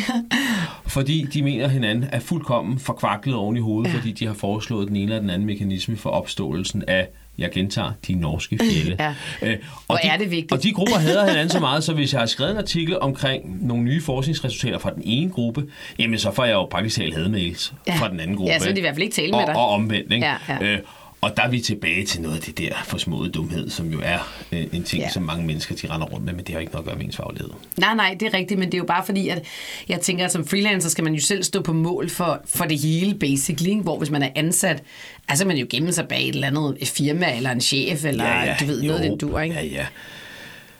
[0.87, 3.97] fordi de mener, at hinanden er fuldkommen forkvaklet oven i hovedet, ja.
[3.97, 7.07] fordi de har foreslået den ene eller den anden mekanisme for opståelsen af
[7.37, 8.95] jeg gentager, de norske fjelle.
[9.03, 9.13] Ja.
[9.41, 10.51] Øh, Hvor og de, er det vigtigt.
[10.51, 13.67] Og de grupper hader hinanden så meget, så hvis jeg har skrevet en artikel omkring
[13.67, 15.63] nogle nye forskningsresultater fra den ene gruppe,
[15.99, 17.95] jamen så får jeg jo praktisk talt hademails Ja.
[17.95, 18.51] fra den anden gruppe.
[18.51, 19.55] Ja, så vil de i hvert fald ikke tale med og, dig.
[19.55, 20.25] Og omvendt, ikke?
[20.25, 20.65] Ja, ja.
[20.65, 20.79] Øh,
[21.21, 24.19] og der er vi tilbage til noget af det der forsmåede dumhed, som jo er
[24.51, 25.05] øh, en ting, Ja.
[25.05, 25.09] ja.
[25.11, 27.05] som mange mennesker de render rundt med, men det har ikke noget at gøre med
[27.05, 27.49] ens faglighed.
[27.77, 29.43] Nej, nej, det er rigtigt, men det er jo bare fordi, at
[29.89, 32.79] jeg tænker, at som freelancer skal man jo selv stå på mål for, for det
[32.79, 34.83] hele, basically, hvor hvis man er ansat,
[35.27, 38.65] altså man jo gemme sig bag et eller andet firma, eller en chef, eller du
[38.65, 39.55] ved, noget af den dur, ikke?
[39.55, 39.85] Ja, ja.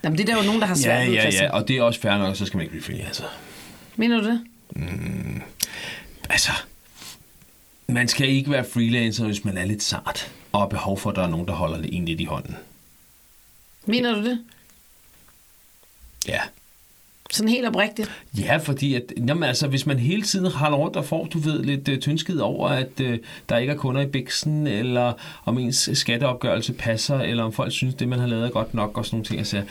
[0.03, 1.77] Jamen, det er der jo nogen, der har svært Ja, ved, ja, ja, og det
[1.77, 3.23] er også fair nok, så skal man ikke blive freelancer.
[3.95, 4.41] Mener du det?
[6.29, 6.51] Altså,
[7.87, 11.15] man skal ikke være freelancer, hvis man er lidt sart, og har behov for, at
[11.15, 12.55] der er nogen, der holder det en lidt i hånden.
[13.85, 14.39] Mener du det?
[16.27, 16.39] Ja.
[17.31, 18.11] Sådan helt oprigtigt?
[18.37, 21.63] Ja, fordi at, jamen, altså, hvis man hele tiden holder rundt og får, du ved,
[21.63, 23.15] lidt uh, tyndskid over, at uh,
[23.49, 25.13] der ikke er kunder i biksen, eller
[25.45, 28.97] om ens skatteopgørelse passer, eller om folk synes, det man har lavet er godt nok,
[28.97, 29.39] og sådan nogle ting.
[29.39, 29.63] Altså,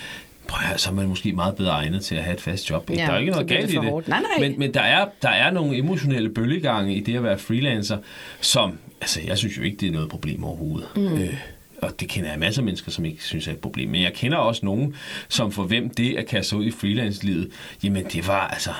[0.48, 2.90] prøv at så er man måske meget bedre egnet til at have et fast job.
[2.90, 3.02] ikke?
[3.02, 3.84] Ja, der er ikke noget galt det i det.
[3.84, 4.08] hårdt.
[4.08, 4.48] Nej, nej.
[4.48, 7.98] Men, men der, er, der er nogle emotionelle bølgegange i det at være freelancer,
[8.40, 10.88] som, altså jeg synes jo ikke, det er noget problem overhovedet.
[10.96, 11.18] Mm.
[11.18, 11.34] Øh,
[11.82, 13.88] og det kender jeg masser af mennesker, som ikke synes er et problem.
[13.90, 14.94] Men jeg kender også nogen,
[15.28, 17.50] som for hvem det at kaste sig ud i freelance-livet,
[17.82, 18.70] jamen det var altså,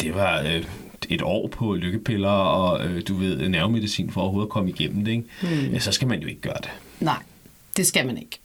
[0.00, 0.64] det var øh,
[1.08, 5.12] et år på lykkepiller og øh, du ved, nervemedicin for overhovedet at komme igennem det.
[5.12, 5.24] Ikke?
[5.42, 5.72] Mm.
[5.72, 6.70] Ja, så skal man jo ikke gøre det.
[7.00, 7.22] Nej,
[7.76, 8.38] det skal man ikke.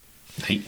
[0.50, 0.62] Nej.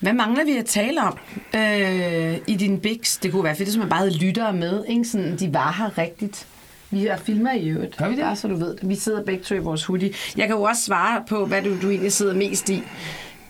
[0.00, 1.18] Hvad mangler vi at tale om
[1.54, 3.16] øh, i din biks?
[3.16, 5.04] Det kunne være fedt, hvis man bare havde lyttere med, ikke?
[5.04, 6.46] Sådan, de var her rigtigt.
[6.90, 7.96] Vi har filmer i øvrigt.
[7.96, 8.22] Gør vi det?
[8.22, 8.76] Bare så du ved.
[8.82, 10.14] Vi sidder begge to i vores hoodie.
[10.36, 12.82] Jeg kan jo også svare på, hvad du, du egentlig sidder mest i.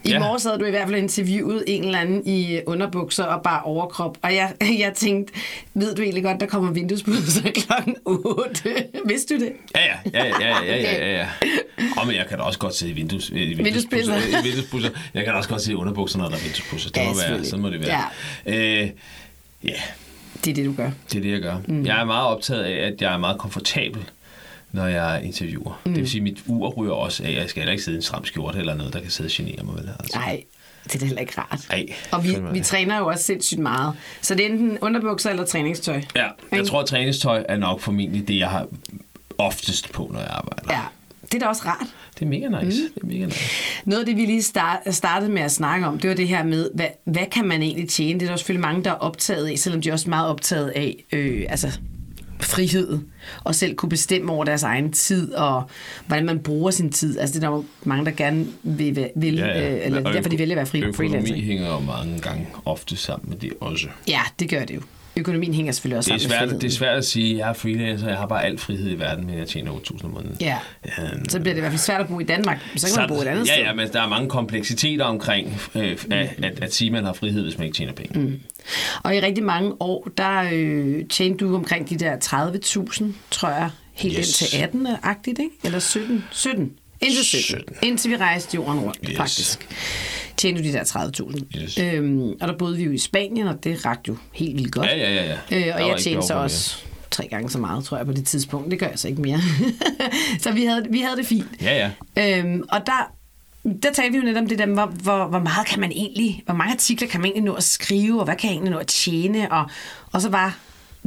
[0.03, 0.19] I ja.
[0.19, 4.17] morges havde du i hvert fald interviewet en eller anden i underbukser og bare overkrop,
[4.21, 5.33] og jeg, jeg tænkte,
[5.73, 7.71] ved du egentlig godt, der kommer vinduesbudser kl.
[8.05, 8.69] 8?
[9.05, 9.51] Vidste du det?
[9.75, 11.17] Ja, ja, ja, ja, ja, ja, ja.
[11.17, 11.27] ja.
[11.97, 14.17] Og, men jeg kan da også godt se i vindues, i vinduespusser.
[14.17, 14.89] I vinduespusser.
[15.13, 16.89] Jeg kan da også godt se i underbukser, når der er vinduespusser.
[16.89, 18.03] Det ja, må være, sådan må det være.
[18.45, 18.81] Ja.
[18.81, 18.89] Øh,
[19.65, 19.79] yeah.
[20.45, 20.91] Det er det, du gør.
[21.11, 21.57] Det er det, jeg gør.
[21.67, 21.85] Mm.
[21.85, 24.09] Jeg er meget optaget af, at jeg er meget komfortabel
[24.71, 25.81] når jeg interviewer.
[25.85, 25.93] Mm.
[25.93, 27.33] Det vil sige, at mit ur ryger også af.
[27.33, 29.31] Jeg skal heller ikke sidde i en stram skjorte eller noget, der kan sidde og
[29.31, 29.75] genere mig.
[29.75, 29.89] Vel?
[29.99, 30.17] Altså.
[30.17, 30.43] Nej,
[30.83, 31.67] det er da heller ikke rart.
[31.69, 33.93] Ej, og vi, vi træner jo også sindssygt meget.
[34.21, 36.01] Så det er enten underbukser eller træningstøj.
[36.15, 38.67] Ja, jeg tror, at træningstøj er nok formentlig det, jeg har
[39.37, 40.73] oftest på, når jeg arbejder.
[40.73, 40.81] Ja,
[41.21, 41.87] det er da også rart.
[42.19, 42.81] Det er mega nice.
[42.81, 42.93] Mm.
[42.93, 43.39] Det er mega nice.
[43.85, 46.43] Noget af det, vi lige start, startede med at snakke om, det var det her
[46.43, 48.19] med, hvad, hvad kan man egentlig tjene?
[48.19, 50.69] Det er der selvfølgelig mange, der er optaget af, selvom de er også meget optaget
[50.69, 51.79] af øh, altså,
[52.41, 52.99] frihed,
[53.43, 55.63] og selv kunne bestemme over deres egen tid, og
[56.07, 57.19] hvordan man bruger sin tid.
[57.19, 59.75] Altså det er der jo mange, der gerne vil, vil ja, ja.
[59.75, 61.19] Øh, eller Og derfor de vælger at være fri, freelancer.
[61.19, 63.87] Økonomi hænger jo mange gange ofte sammen med det også.
[64.07, 64.81] Ja, det gør det jo.
[65.17, 67.53] Økonomien hænger selvfølgelig også Det er, svært, det er svært at sige, at jeg er
[67.53, 70.37] freelancer, jeg har bare al frihed i verden, men jeg tjener 8.000 om måneden.
[70.41, 70.57] Ja,
[70.99, 72.59] Øhm, så bliver det i hvert fald svært at bo i Danmark.
[72.75, 73.63] Så kan man bo et andet ja, sted.
[73.63, 77.13] ja, men der er mange kompleksiteter omkring øh, at, at, at sige, at man har
[77.13, 78.19] frihed, hvis man ikke tjener penge.
[78.19, 78.39] Mm.
[79.03, 82.15] Og i rigtig mange år, der øh, tjente du omkring de der
[82.97, 84.41] 30.000, tror jeg, helt Yes.
[84.41, 84.57] indtil
[84.87, 85.49] 18-agtigt, ikke?
[85.63, 86.23] Eller 17?
[86.31, 86.71] 17.
[87.01, 87.43] Indtil 17.
[87.59, 87.75] 17.
[87.83, 89.17] Indtil vi rejste jorden rundt, yes.
[89.17, 89.67] faktisk.
[90.39, 91.61] Tjente du de der 30.000.
[91.61, 91.77] Yes.
[91.77, 94.87] Øhm, og der boede vi jo i Spanien, og det rakte jo helt vildt godt.
[94.87, 95.37] Ja, ja, ja.
[95.51, 95.69] ja.
[95.69, 96.77] Øh, og jeg tjente så også
[97.11, 98.71] tre gange så meget, tror jeg, på det tidspunkt.
[98.71, 99.39] Det gør jeg så ikke mere.
[100.43, 101.47] så vi havde, vi havde det fint.
[101.61, 102.39] Ja, ja.
[102.39, 103.11] Øhm, og der,
[103.83, 106.43] der talte vi jo netop om det der, hvor, hvor, hvor meget kan man egentlig,
[106.45, 108.77] hvor mange artikler kan man egentlig nå at skrive, og hvad kan jeg egentlig nå
[108.77, 109.69] at tjene, og,
[110.11, 110.57] og så var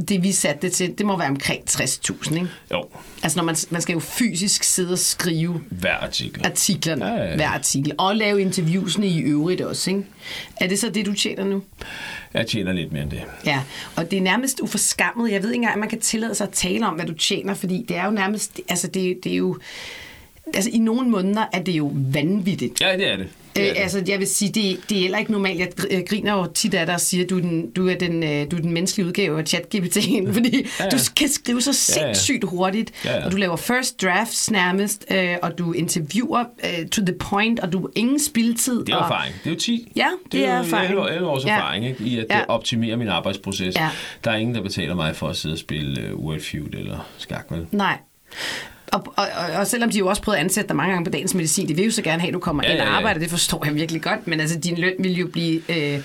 [0.07, 2.47] det, vi satte det til, det må være omkring 60.000, ikke?
[2.71, 2.85] Jo,
[3.23, 6.45] Altså, når man, man skal jo fysisk sidde og skrive hver artikel.
[6.45, 7.35] artiklerne, Ja, ja, ja.
[7.35, 10.05] hver artikel, og lave interviewsene i øvrigt også, ikke?
[10.61, 11.63] Er det så det, du tjener nu?
[12.33, 13.21] Jeg tjener lidt mere end det.
[13.45, 13.61] Ja,
[13.95, 15.31] og det er nærmest uforskammet.
[15.31, 17.53] Jeg ved ikke engang, om man kan tillade sig at tale om, hvad du tjener,
[17.53, 19.57] fordi det er jo nærmest, altså det, det er jo,
[20.53, 22.81] altså i nogle måneder er det jo vanvittigt.
[22.81, 23.23] Ja, det er det.
[23.25, 23.81] Øh, det, er det.
[23.81, 25.59] altså, jeg vil sige, det, det er heller ikke normalt.
[25.59, 27.95] Jeg jeg griner jo tit af dig og siger, at du er den, du er
[27.95, 30.89] den, øh, du er den menneskelige udgave af ChatGPT'en, fordi Ja, ja.
[30.89, 32.13] du kan skrive så Ja, ja.
[32.13, 33.25] sindssygt hurtigt, Ja, ja.
[33.25, 37.73] og du laver first drafts nærmest, øh, og du interviewer øh, to the point, og
[37.73, 38.85] du har ingen spildtid.
[38.85, 39.35] Det er og, erfaring.
[39.43, 39.91] Det er jo 10.
[39.95, 40.89] Ja, det er jo erfaring.
[40.91, 41.55] 11, 11 års Ja.
[41.55, 42.03] erfaring ikke?
[42.03, 42.37] i at Ja.
[42.37, 42.43] ja.
[42.47, 43.75] optimere min arbejdsproces.
[43.75, 43.89] Ja.
[44.23, 47.07] Der er ingen, der betaler mig for at sidde og spille uh, Word Feud eller
[47.17, 47.65] skak, vel?
[47.71, 47.97] Nej.
[48.93, 51.11] Og, og, og, og selvom de jo også prøvet at ansætte dig mange gange på
[51.11, 52.87] dagens medicin, det vil jo så gerne have, at du kommer Ja, ja, ind og
[52.87, 52.97] ja, ja.
[52.97, 55.61] arbejder, det forstår jeg virkelig godt, men altså din løn vil jo blive...
[55.69, 55.99] Øh,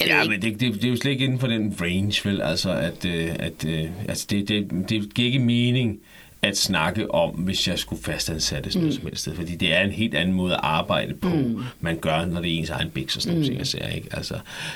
[0.00, 2.40] Ja, ikke, men det, det, det er jo slet ikke inden for den range, vel?
[2.42, 5.98] Altså, at, øh, at øh, altså det, det, det giver ikke mening,
[6.46, 8.80] at snakke om, hvis jeg skulle fastansættes mm.
[8.80, 9.34] noget som helst sted.
[9.34, 11.62] Fordi det er en helt anden måde at arbejde på, mm.
[11.80, 13.44] man gør, når det er ens egen biks og sådan mm.
[13.44, 14.08] ting, jeg ikke?
[14.12, 14.34] Altså,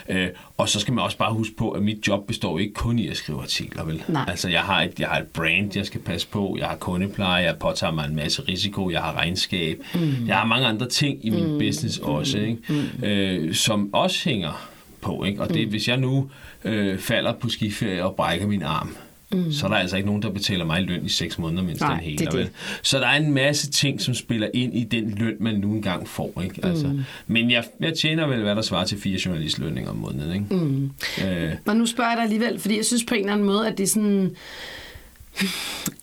[0.09, 2.99] øh, og så skal man også bare huske på, at mit job består ikke kun
[2.99, 4.03] i at skrive artikler, vel?
[4.09, 4.25] Nej.
[4.29, 7.45] Altså, jeg har, et, jeg har et brand, jeg skal passe på, jeg har kundepleje,
[7.45, 10.27] jeg påtager mig en masse risiko, jeg har regnskab, mm.
[10.27, 11.59] jeg har mange andre ting i min mm.
[11.59, 12.59] business også, ikke?
[12.69, 13.05] Mm.
[13.05, 15.43] Øh, som også hænger på, ikke?
[15.43, 15.71] Og det, mm.
[15.71, 16.31] hvis jeg nu
[16.64, 18.97] øh, falder på skiferie og brækker min arm,
[19.33, 19.53] mm.
[19.53, 21.91] så er der altså ikke nogen, der betaler mig løn i seks måneder, mens Nej,
[21.95, 22.18] den hele.
[22.18, 22.39] det det.
[22.39, 22.49] Vel?
[22.83, 26.09] Så der er en masse ting, som spiller ind i den løn, man nu engang
[26.09, 26.43] får.
[26.45, 26.66] Ikke?
[26.66, 27.01] Altså, mm.
[27.26, 30.33] Men jeg, jeg tjener vel, hvad der svarer til fire journalistlønninger om måneden.
[30.33, 30.64] Ikke?
[30.64, 30.91] Mm.
[31.24, 33.68] Øh, Men nu spørger jeg dig alligevel, fordi jeg synes på en eller anden måde,
[33.68, 34.37] at det er sådan...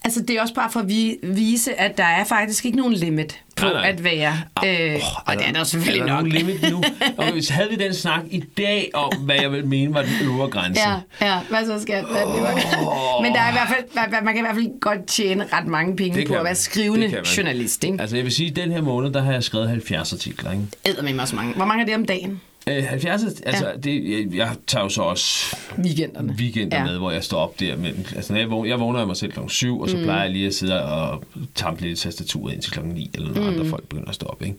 [0.04, 2.94] Altså, det er også bare for at vi, vise, at der er faktisk ikke nogen
[2.94, 3.90] limit på Nej, nej.
[3.90, 4.34] at være.
[4.66, 6.24] Øh, og det er der selvfølgelig er der nok.
[6.24, 6.84] nogen limit nu?
[7.18, 10.12] Og hvis havde vi den snak i dag om, hvad jeg vil mene var den
[10.24, 10.82] øvre grænse.
[10.90, 13.22] Ja, ja, hvad så skal det var.
[13.22, 15.96] Men der er i hvert fald, man kan i hvert fald godt tjene ret mange
[15.96, 17.98] penge Det på at være skrivende journalist, ikke?
[18.02, 20.52] Altså, jeg vil sige, at den her måned, der har jeg skrevet 70 artikler.
[20.52, 20.64] Ikke?
[20.86, 21.54] Æder med mig også mange.
[21.54, 22.42] Hvor mange er det om dagen?
[22.70, 26.36] Øh, 70, altså, det, jeg, jeg tager jo så også Weekenderne.
[26.40, 26.84] weekender Ja.
[26.84, 26.90] ja.
[26.90, 27.78] med, hvor jeg står op der.
[27.78, 29.40] Men, altså, når jeg, vågner, jeg vågner af mig selv kl.
[29.48, 30.04] 7, og så mm.
[30.04, 31.24] plejer jeg lige at sidde og
[31.56, 32.80] tampe lidt tastaturet indtil kl.
[32.84, 33.48] 9, eller når mm.
[33.48, 34.42] andre folk begynder at stå op.
[34.42, 34.58] Ikke?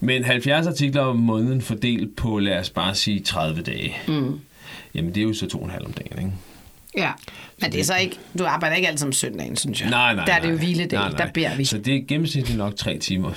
[0.00, 3.96] Men 70 artikler om måneden fordelt på, lad os bare sige, 30 dage.
[4.08, 4.40] Mm.
[4.94, 6.32] Jamen, det er jo så to og en halv om dagen, ikke?
[6.96, 7.10] Ja,
[7.62, 9.90] men det er så ikke, du arbejder ikke altid om søndagen, synes jeg.
[9.90, 11.18] Nej, nej, Der er det jo hviledag, Nej, nej.
[11.26, 11.64] der beder vi.
[11.64, 13.32] Så det er gennemsnitligt nok tre timer.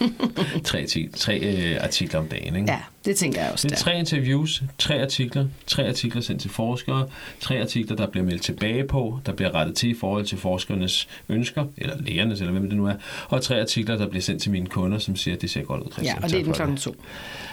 [0.64, 2.72] tre ti- tre øh, artikler om dagen, ikke?
[2.72, 3.82] Ja, det tænker jeg også Det er der.
[3.82, 7.08] tre interviews, tre artikler, tre artikler sendt til forskere,
[7.40, 11.08] tre artikler, der bliver meldt tilbage på, der bliver rettet til i forhold til forskernes
[11.28, 12.94] ønsker, eller lægernes, eller hvem det nu er,
[13.28, 15.82] og tre artikler, der bliver sendt til mine kunder, som siger, at det ser godt
[15.82, 16.16] ud, Christian.
[16.18, 16.94] Ja, og det er den klokken to.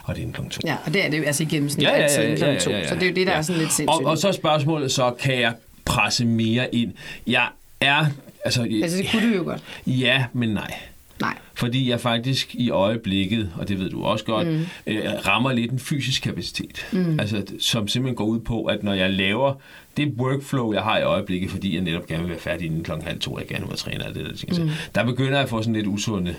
[0.03, 0.59] Og det er den klokken to.
[0.65, 2.53] Ja, og det er det jo altså i gennemsnit Ja, ja, ja, altid ja, klokken
[2.55, 2.71] ja, to.
[2.71, 2.87] ja, ja.
[2.87, 3.37] Så det er jo det, der ja.
[3.37, 3.89] er sådan lidt sindssygt.
[4.05, 5.53] Og, og så er spørgsmålet, så kan jeg
[5.85, 6.93] presse mere ind.
[7.27, 7.47] Jeg
[7.79, 8.05] er...
[8.45, 9.61] Altså, Altså, det kunne du jo godt.
[9.87, 10.73] Ja, men nej.
[11.21, 11.37] Nej.
[11.53, 14.65] Fordi jeg faktisk i øjeblikket, og det ved du også godt, mm.
[14.87, 16.87] øh, rammer lidt en fysisk kapacitet.
[16.91, 17.19] Mm.
[17.19, 19.53] Altså, som simpelthen går ud på, at når jeg laver
[19.97, 23.07] det workflow, jeg har i øjeblikket, fordi jeg netop gerne vil være færdig inden klokken
[23.07, 24.63] halv to, jeg gerne vil være træner og det der ting.
[24.63, 24.69] Mm.
[24.95, 26.35] Der begynder jeg at få sådan lidt usunde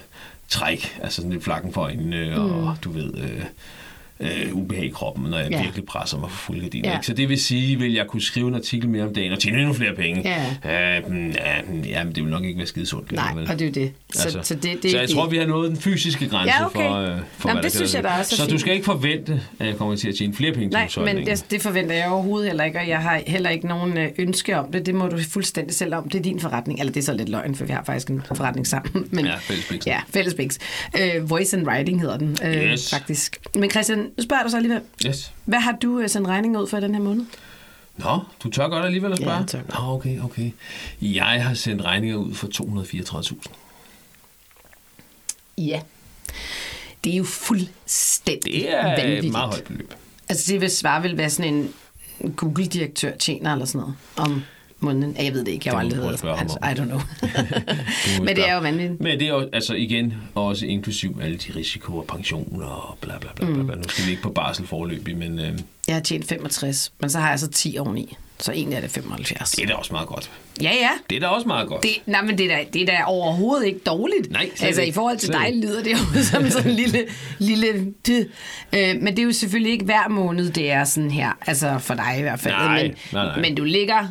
[0.49, 2.42] træk, altså sådan lidt flakken for øjnene, mm.
[2.42, 3.14] og du ved...
[3.18, 3.42] Øh,
[4.21, 5.62] øh, ubehag i kroppen, når jeg Ja.
[5.62, 6.91] virkelig presser mig for fuld gardiner.
[6.91, 6.99] Ja.
[7.03, 9.59] Så det vil sige, vil jeg kunne skrive en artikel mere om dagen og tjene
[9.59, 10.23] endnu flere penge?
[10.64, 10.97] Ja.
[10.99, 13.12] Øh, mm, ja, mm, ja, men det vil nok ikke være skide sundt.
[13.12, 13.51] Nej, vel?
[13.51, 13.93] og det er jo det.
[14.12, 15.14] Så, Altså, så, det, det så jeg det.
[15.17, 16.81] tror, vi har nået den fysiske grænse Ja, okay.
[16.81, 18.61] for, øh, for Jamen, hvad det der synes jeg også er Så du fint.
[18.61, 21.27] skal ikke forvente, at jeg kommer til at tjene flere penge til Nej, men husholdningen.
[21.27, 24.59] det, det forventer jeg overhovedet heller ikke, og jeg har heller ikke nogen øh, ønske
[24.59, 24.87] om det.
[24.87, 26.09] Det må du fuldstændig selv om.
[26.09, 26.81] Det er din forretning.
[26.81, 29.07] Eller det er så lidt løgn, for vi har faktisk en forretning sammen.
[29.11, 29.87] Men, Ja, fælles Bix.
[29.87, 30.59] Ja, fælles Bix.
[31.01, 32.91] Øh, Voice and Writing hedder den øh, Yes.
[32.91, 33.39] faktisk.
[33.55, 34.83] Men Christian, spørger jeg dig så alligevel.
[35.07, 35.33] Yes.
[35.45, 37.25] Hvad har du øh, sendt regninger ud for i den her måned?
[37.97, 39.39] Nå, du tør godt alligevel at Ja, spørge?
[39.39, 39.61] jeg tør.
[39.81, 40.51] Nå, okay, okay.
[41.03, 43.35] Jeg har sendt regninger ud for 234.000.
[45.59, 45.81] Ja.
[47.05, 49.33] Det er jo fuldstændig Det er et vanvittigt.
[49.33, 49.95] meget højt beløb.
[50.29, 51.75] Altså det vil svare vil være sådan en
[52.37, 54.43] Google-direktør tjener eller sådan noget om
[54.81, 55.16] måneden.
[55.24, 56.24] Jeg ved det ikke, jeg har aldrig hørt.
[56.24, 57.01] Altså, I don't know.
[58.24, 59.01] Men det er jo vanvittigt.
[59.01, 63.31] Men det er jo altså igen også inklusiv alle de risikoer, pensioner og bla bla
[63.37, 63.47] bla.
[63.47, 63.74] bla, bla.
[63.74, 65.59] Nu skal vi ikke på barsel forløbig, men øh,
[65.89, 68.16] Jeg har tjent 65, men så har jeg så 10 oveni.
[68.39, 69.51] Så egentlig er det 75.
[69.51, 70.31] det er da også meget godt.
[70.62, 70.91] Ja, ja.
[71.11, 71.83] Det er da også meget godt.
[71.83, 74.31] Det, nej, men det er, da, det er da overhovedet ikke dårligt.
[74.31, 74.91] Nej, Altså ikke.
[74.91, 77.05] i forhold til dig lyder det jo som sådan en lille...
[77.39, 78.29] lille det.
[78.72, 81.31] Øh, men det er jo selvfølgelig ikke hver måned, det er sådan her.
[81.47, 82.55] Altså for dig i hvert fald.
[82.55, 83.41] Nej, men, nej, nej.
[83.41, 84.09] men du ligger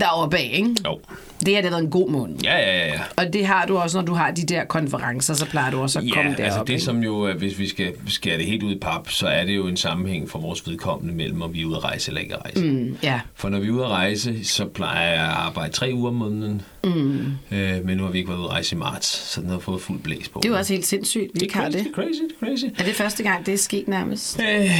[0.00, 0.74] deroppe bag, ikke?
[0.86, 1.00] Jo.
[1.40, 2.36] Det her det har været en god måned.
[2.44, 3.00] Ja, ja, ja, ja.
[3.16, 5.98] Og det har du også, når du har de der konferencer, så plejer du også
[5.98, 6.44] at komme Ja, derop.
[6.44, 6.82] altså det ikke?
[6.84, 9.56] som jo, øh, hvis vi skal skære det helt ud i pap, så er det
[9.56, 12.34] jo en sammenhæng for vores vedkommende mellem, om vi er ude at rejse eller ikke
[12.34, 12.64] at rejse.
[12.64, 13.20] Mm, ja.
[13.34, 16.14] For når vi er ude at rejse, så plejer jeg at arbejde tre uger om
[16.14, 16.62] måneden.
[16.84, 17.26] Mm.
[17.50, 19.58] Øh, men nu har vi ikke været ude at rejse i marts, så den har
[19.58, 20.40] fået fuld blæs på.
[20.42, 21.72] Det er jo også helt sindssygt, vi det ikke har det.
[21.74, 22.64] det er crazy, det er crazy.
[22.78, 24.40] Er det første gang, det er sket nærmest?
[24.40, 24.70] Øh,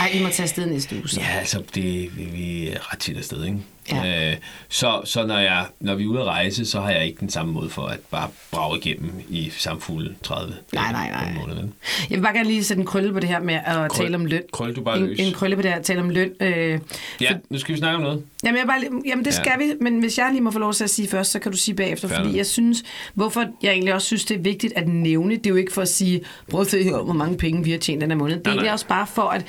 [0.00, 1.20] Ej, I må tage afsted næste uge så.
[1.20, 1.84] ja, altså, det,
[2.18, 3.58] vi, vi er ret tit afsted, ikke?
[3.92, 4.30] Ja.
[4.30, 4.36] Øh,
[4.68, 7.30] så så når, jeg, når vi er ude at rejse, så har jeg ikke den
[7.30, 11.34] samme måde for at bare brage igennem i samfulde 30 Nej, dage nej, nej.
[11.40, 11.72] måned, vel?
[12.10, 14.14] Jeg vil bare gerne lige sætte en krølle på det her med at Krøl- tale
[14.14, 14.42] om løn.
[14.52, 15.20] krøl du bare en, løs.
[15.20, 16.30] en krølle på det her at tale om løn.
[16.40, 16.80] Øh,
[17.20, 18.22] Ja, nu skal vi snakke om noget.
[18.44, 19.36] Jamen, jeg bare, jamen det Ja.
[19.36, 21.52] skal vi, men hvis jeg lige må få lov til at sige først, så kan
[21.52, 22.82] du sige bagefter, Fair fordi jeg synes,
[23.14, 25.82] hvorfor jeg egentlig også synes, det er vigtigt at nævne, det er jo ikke for
[25.82, 26.20] at sige,
[26.50, 28.34] prøv at her, hvor mange penge vi har tjent den her måned.
[28.36, 28.58] Det er Nej, nej.
[28.58, 29.44] egentlig også bare for at,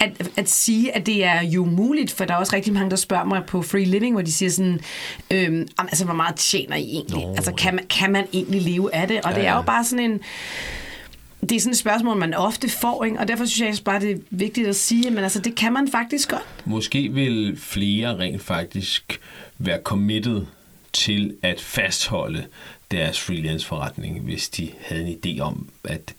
[0.00, 2.96] at, at sige, at det er jo muligt, for der er også rigtig mange, der
[2.96, 4.80] spørger mig på Free Living, hvor de siger sådan,
[5.30, 7.24] øhm, "Jamen, altså, hvor meget tjener I egentlig?
[7.26, 9.20] Nå, altså, kan man, kan man egentlig leve af det?
[9.20, 10.20] Og Ja, det er jo bare sådan en,
[11.40, 13.18] det er sådan et spørgsmål, man ofte får, ikke?
[13.18, 15.72] og derfor synes jeg også bare, det er vigtigt at sige, men altså, det kan
[15.72, 16.42] man faktisk godt.
[16.64, 19.20] Måske vil flere rent faktisk
[19.58, 20.42] være committed
[20.92, 22.44] til at fastholde
[22.90, 26.14] deres freelance forretning, hvis de havde en idé om, at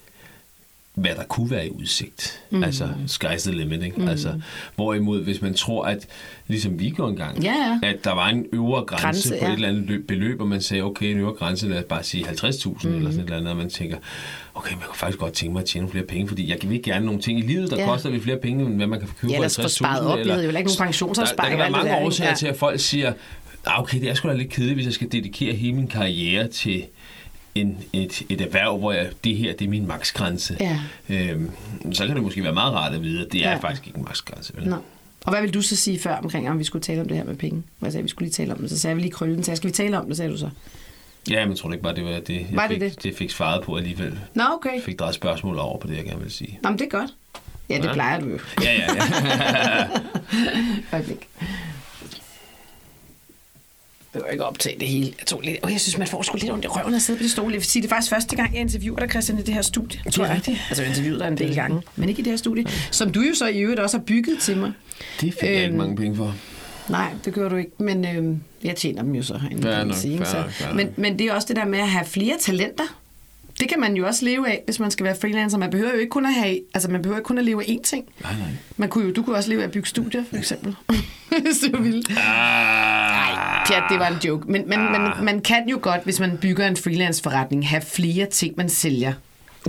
[0.97, 2.39] hvad der kunne være i udsigt.
[2.49, 2.63] Mm.
[2.63, 4.01] Altså, sky's the limit, ikke?
[4.01, 4.07] Mm.
[4.07, 4.41] Altså,
[4.75, 6.07] hvorimod, hvis man tror, at,
[6.47, 7.89] ligesom vi gjorde engang, Ja, ja.
[7.89, 9.47] at der var en øvre grænse, Grænse, på ja.
[9.47, 12.03] et eller andet løb- beløb, og man sagde, okay, en øvre grænse, lad os bare
[12.03, 12.95] sige 50.000 mm.
[12.95, 13.97] eller sådan et eller andet, og man tænker,
[14.55, 17.05] okay, jeg kunne faktisk godt tænke mig at tjene flere penge, fordi jeg vil gerne
[17.05, 17.83] nogle ting i livet, der Ja.
[17.83, 17.89] ja.
[17.89, 19.67] koster lidt flere penge, end hvad man kan købe Ja, for ellers få 50.000.
[19.67, 20.19] sparet op.
[20.19, 22.35] Eller- jo ikke nogen der, der pensionsopsparing kan være mange der, årsager Ja.
[22.35, 23.13] til, at folk siger,
[23.65, 26.47] ah, okay, det er sgu da lidt kedeligt, hvis jeg skal dedikere hele min karriere
[26.47, 26.83] til
[27.61, 30.57] en, et, et erhverv, hvor jeg, det her det er min maksgrænse.
[30.59, 30.79] Ja.
[31.09, 31.51] Øhm,
[31.91, 33.57] så kan det måske være meget rart at vide, at det er Ja.
[33.57, 34.53] faktisk ikke en maksgrænse.
[34.55, 34.69] Vel?
[34.69, 34.75] Nå.
[35.25, 37.23] Og hvad vil du så sige før omkring, om vi skulle tale om det her
[37.23, 37.63] med penge?
[37.79, 38.69] Hvad sagde vi skulle lige tale om det?
[38.69, 39.43] Så sagde vi lige krøllen.
[39.43, 40.49] Så skal vi tale om det, sagde du så?
[41.29, 43.03] Ja, men jeg tror ikke bare, det var det, jeg Var det fik, det?
[43.03, 44.19] det fik svaret på alligevel.
[44.33, 44.73] Nå, okay.
[44.75, 46.59] Jeg fik drejet spørgsmål over på det, jeg gerne vil sige.
[46.63, 47.13] Nå, men det er godt.
[47.69, 47.93] Ja, det Ja.
[47.93, 48.39] plejer du jo.
[48.63, 49.87] Ja, ja, ja.
[50.93, 51.27] Øjeblik.
[54.17, 55.05] Jeg vil ikke optage det hele.
[55.19, 57.17] Jeg, tog lidt, og jeg synes, man får sgu lidt ondt i røven at sidde
[57.19, 57.51] på det stol.
[57.51, 59.61] Jeg vil sige, det er faktisk første gang, jeg interviewer dig, Christian, i det her
[59.61, 59.99] studie.
[60.11, 60.35] Tror jeg.
[60.35, 60.57] rigtigt.
[60.69, 62.65] Altså, jeg har interviewet dig en del gange, men ikke i det her studie.
[62.91, 64.71] Som du jo så i øvrigt også har bygget til mig.
[65.21, 66.35] Det fik jeg ikke Øhm, mange penge for.
[66.89, 69.87] Nej, det gør du ikke, men øh, jeg tjener dem jo så herinde, Fair kan
[69.87, 70.13] man sige.
[70.13, 70.25] ikke?
[70.25, 72.83] fair Så, men, men det er også det der med at have flere talenter.
[73.59, 75.57] Det kan man jo også leve af, hvis man skal være freelancer.
[75.57, 77.65] Man behøver jo ikke kun at have, altså man behøver ikke kun at leve af
[77.67, 78.05] én ting.
[78.21, 78.47] Nej, nej.
[78.77, 80.75] Man kunne jo, du kunne også leve af at bygge studier, for eksempel.
[81.43, 82.03] hvis du ville.
[82.09, 82.96] Ah,
[83.67, 84.51] Pjat, det var en joke.
[84.51, 88.53] Men, men, men man kan jo godt, hvis man bygger en freelance-forretning, have flere ting,
[88.57, 89.13] man sælger.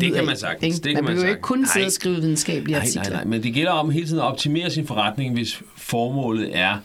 [0.00, 0.76] Det kan man sagtens.
[0.76, 0.84] ikke?
[0.84, 1.46] Det kan man man behøver ikke sagtens.
[1.48, 1.86] kun sidde Nej.
[1.86, 3.02] og skrive videnskabelige Nej, artikler.
[3.02, 6.76] nej, nej, men det gælder om hele tiden at optimere sin forretning, hvis formålet er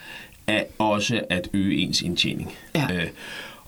[0.48, 2.54] at også at øge ens indtjening.
[2.76, 2.88] Ja.
[2.94, 3.08] Øh,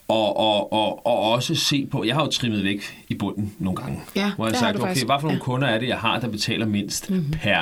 [0.07, 3.75] og, og, og, og også se på, jeg har jo trimmet væk i bunden nogle
[3.81, 5.39] gange, Ja, hvor jeg har sagt, okay, hvad for nogle Ja.
[5.43, 7.31] Kunder er det, jeg har, der betaler mindst mm-hmm.
[7.31, 7.61] per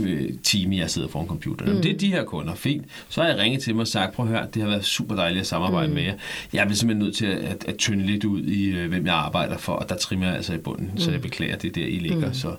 [0.00, 1.76] øh, time, jeg sidder foran computeren.
[1.76, 1.82] Mm.
[1.82, 2.84] Det er de her kunder, fint.
[3.08, 5.14] Så har jeg ringet til dem og sagt, prøv at høre, det har været super
[5.14, 5.94] dejligt at samarbejde mm.
[5.94, 6.14] med jer.
[6.52, 9.14] Jeg er simpelthen nødt til at, at, at tynde lidt ud i, øh, hvem jeg
[9.14, 10.98] arbejder for, og der trimmer jeg altså i bunden, mm.
[10.98, 12.28] så jeg beklager, det er der, I ligger.
[12.28, 12.34] Mm.
[12.34, 12.54] Så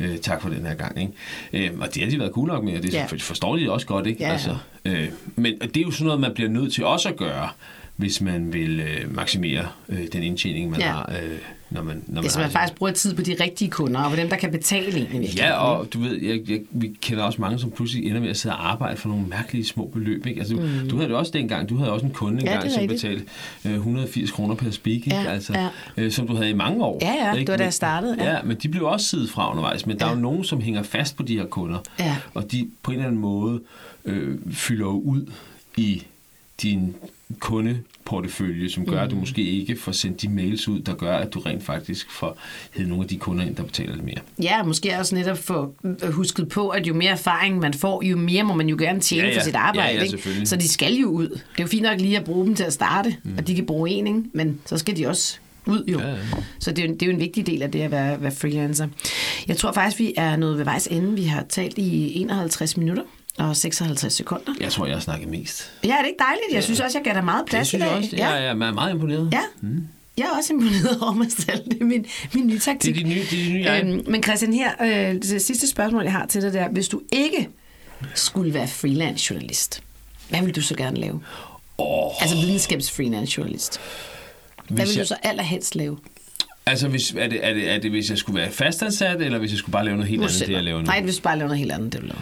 [0.00, 1.00] øh, tak for den her gang.
[1.52, 1.68] Ikke?
[1.70, 3.06] Øh, og det har de været cool nok med, og det ja.
[3.20, 4.06] forstår de også godt.
[4.06, 4.22] Ikke?
[4.22, 4.32] Ja.
[4.32, 7.48] Altså, øh, men det er jo sådan noget, man bliver nødt til også at gøre,
[7.96, 10.86] hvis man vil øh, maksimere øh, den indtjening, man Ja.
[10.86, 11.38] har, øh,
[11.70, 14.16] når man, når man man har faktisk bruger tid på de rigtige kunder, og på
[14.16, 17.58] dem, der kan betale virkeligheden, Ja, og du ved, jeg, jeg, vi kender også mange,
[17.58, 20.26] som pludselig ender med at sidde og arbejde for nogle mærkelige små beløb.
[20.26, 20.40] Ikke?
[20.40, 20.88] Altså, mm.
[20.90, 22.80] Du havde det også dengang, du havde også en kunde Ja, engang, det er som
[22.80, 23.02] rigtigt.
[23.02, 23.24] betalte
[23.64, 25.14] øh, 180 kroner per speak, ikke?
[25.14, 25.68] Ja, altså, ja.
[25.96, 26.98] Øh, som du havde i mange år.
[27.02, 27.50] Ja, ja, det ikke?
[27.52, 28.24] var da jeg startede, ja.
[28.24, 28.36] Ja.
[28.36, 29.86] ja, men de blev også siddet fra undervejs.
[29.86, 32.16] Men der er jo nogen, som hænger fast på de her kunder, Ja.
[32.34, 33.60] og de på en eller anden måde
[34.04, 35.30] øh, fylder jo ud
[35.76, 36.02] i
[36.62, 36.94] din
[37.38, 39.04] kundeportefølje, som gør, mm.
[39.04, 42.10] at du måske ikke får sendt de mails ud, der gør, at du rent faktisk
[42.10, 42.38] får
[42.70, 44.18] hævet nogle af de kunder ind, der betaler lidt mere.
[44.42, 45.74] Ja, måske også netop få
[46.12, 49.22] husket på, at jo mere erfaring man får, jo mere må man jo gerne tjene
[49.22, 49.38] Ja, ja.
[49.38, 49.88] for sit arbejde.
[49.88, 50.46] Ja, ja, ikke?
[50.46, 51.28] Så de skal jo ud.
[51.28, 53.34] Det er jo fint nok lige at bruge dem til at starte, mm.
[53.38, 54.22] og de kan bruge en, ikke?
[54.32, 56.00] men så skal de også ud jo.
[56.00, 56.16] Ja, ja.
[56.58, 58.30] Så det er, jo, det er jo en vigtig del af det at være, være
[58.30, 58.88] freelancer.
[59.48, 61.14] Jeg tror faktisk, vi er nået ved vejs ende.
[61.14, 63.02] Vi har talt i 51 minutter
[63.38, 64.52] og 56 sekunder.
[64.60, 65.70] Jeg tror, jeg har snakket mest.
[65.84, 66.54] Ja, er det ikke dejligt?
[66.54, 67.98] Jeg synes også, jeg gav dig meget plads Det synes i jeg dag.
[67.98, 68.16] også.
[68.16, 69.28] Jeg, jeg er meget imponeret.
[69.32, 69.40] Ja.
[69.60, 69.86] Mm.
[70.18, 71.64] Jeg er også imponeret over mig selv.
[71.64, 72.94] Det er min, min nye taktik.
[72.94, 73.84] Det er de nye, det er de nye jeg.
[73.84, 76.68] Øhm, men Christian, her, øh, det sidste spørgsmål, jeg har til dig der.
[76.68, 77.48] Hvis du ikke
[78.14, 79.82] skulle være freelance journalist,
[80.28, 81.20] hvad vil du så gerne lave?
[81.78, 83.80] Oh, Altså videnskabs freelance journalist.
[84.68, 85.98] Hvad hvis vil jeg, du så allerhelst lave?
[86.66, 89.50] altså, hvis, er, det, er, det, er det, hvis jeg skulle være fastansat, eller hvis
[89.50, 90.86] jeg skulle bare lave noget helt Nu andet, det jeg laver nu?
[90.86, 92.18] Nej, hvis du bare laver noget helt andet, det du lave.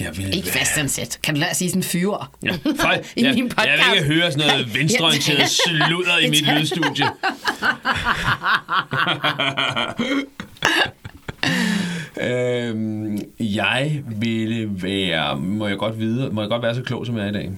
[0.00, 1.18] Jeg vil Ikke fastansat.
[1.22, 2.26] Kan du lade sige sådan fyre?
[2.42, 3.66] Ja, fej, I jeg, min podcast.
[3.68, 7.06] jeg vil ikke høre sådan noget venstreorienteret sludder i mit lydstudie.
[12.20, 15.36] øhm, jeg ville være...
[15.38, 17.50] Må jeg godt vide, må jeg godt være så klog, som jeg er i dag?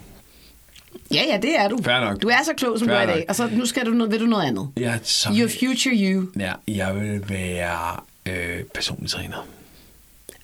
[1.14, 1.82] Ja, ja, det er du.
[1.82, 2.22] Fair nok.
[2.22, 3.16] Du er så klog, som Fair du er i dag.
[3.16, 3.24] nok.
[3.28, 4.68] Og så nu skal du noget, vil du noget andet.
[4.76, 6.26] Jeg, så, Your future you.
[6.38, 9.46] ja, jeg vil være øh, personlig træner.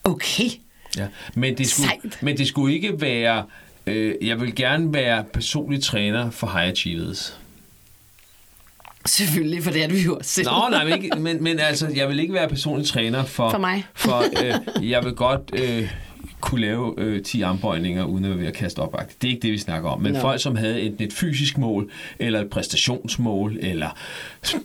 [0.04, 0.50] Okay.
[0.96, 1.06] Ja.
[1.34, 2.22] Men, det skulle, Sejt.
[2.22, 3.44] men det skulle ikke være...
[3.86, 7.38] Øh, jeg vil gerne være personlig træner for high achievers.
[9.06, 10.46] Selvfølgelig, for det er du jo også selv.
[10.46, 13.50] Nå, nej, men, ikke, men, men altså, jeg vil ikke være personlig træner for...
[13.50, 13.84] For mig.
[13.94, 15.90] For øh, jeg vil godt øh,
[16.44, 18.92] kunne lave øh, 10 armbøjninger, uden at være ved at kaste op.
[19.22, 20.00] Det er ikke det, vi snakker om.
[20.00, 20.20] Men Nå.
[20.20, 23.88] folk, som havde et, et fysisk mål, eller et præstationsmål, eller...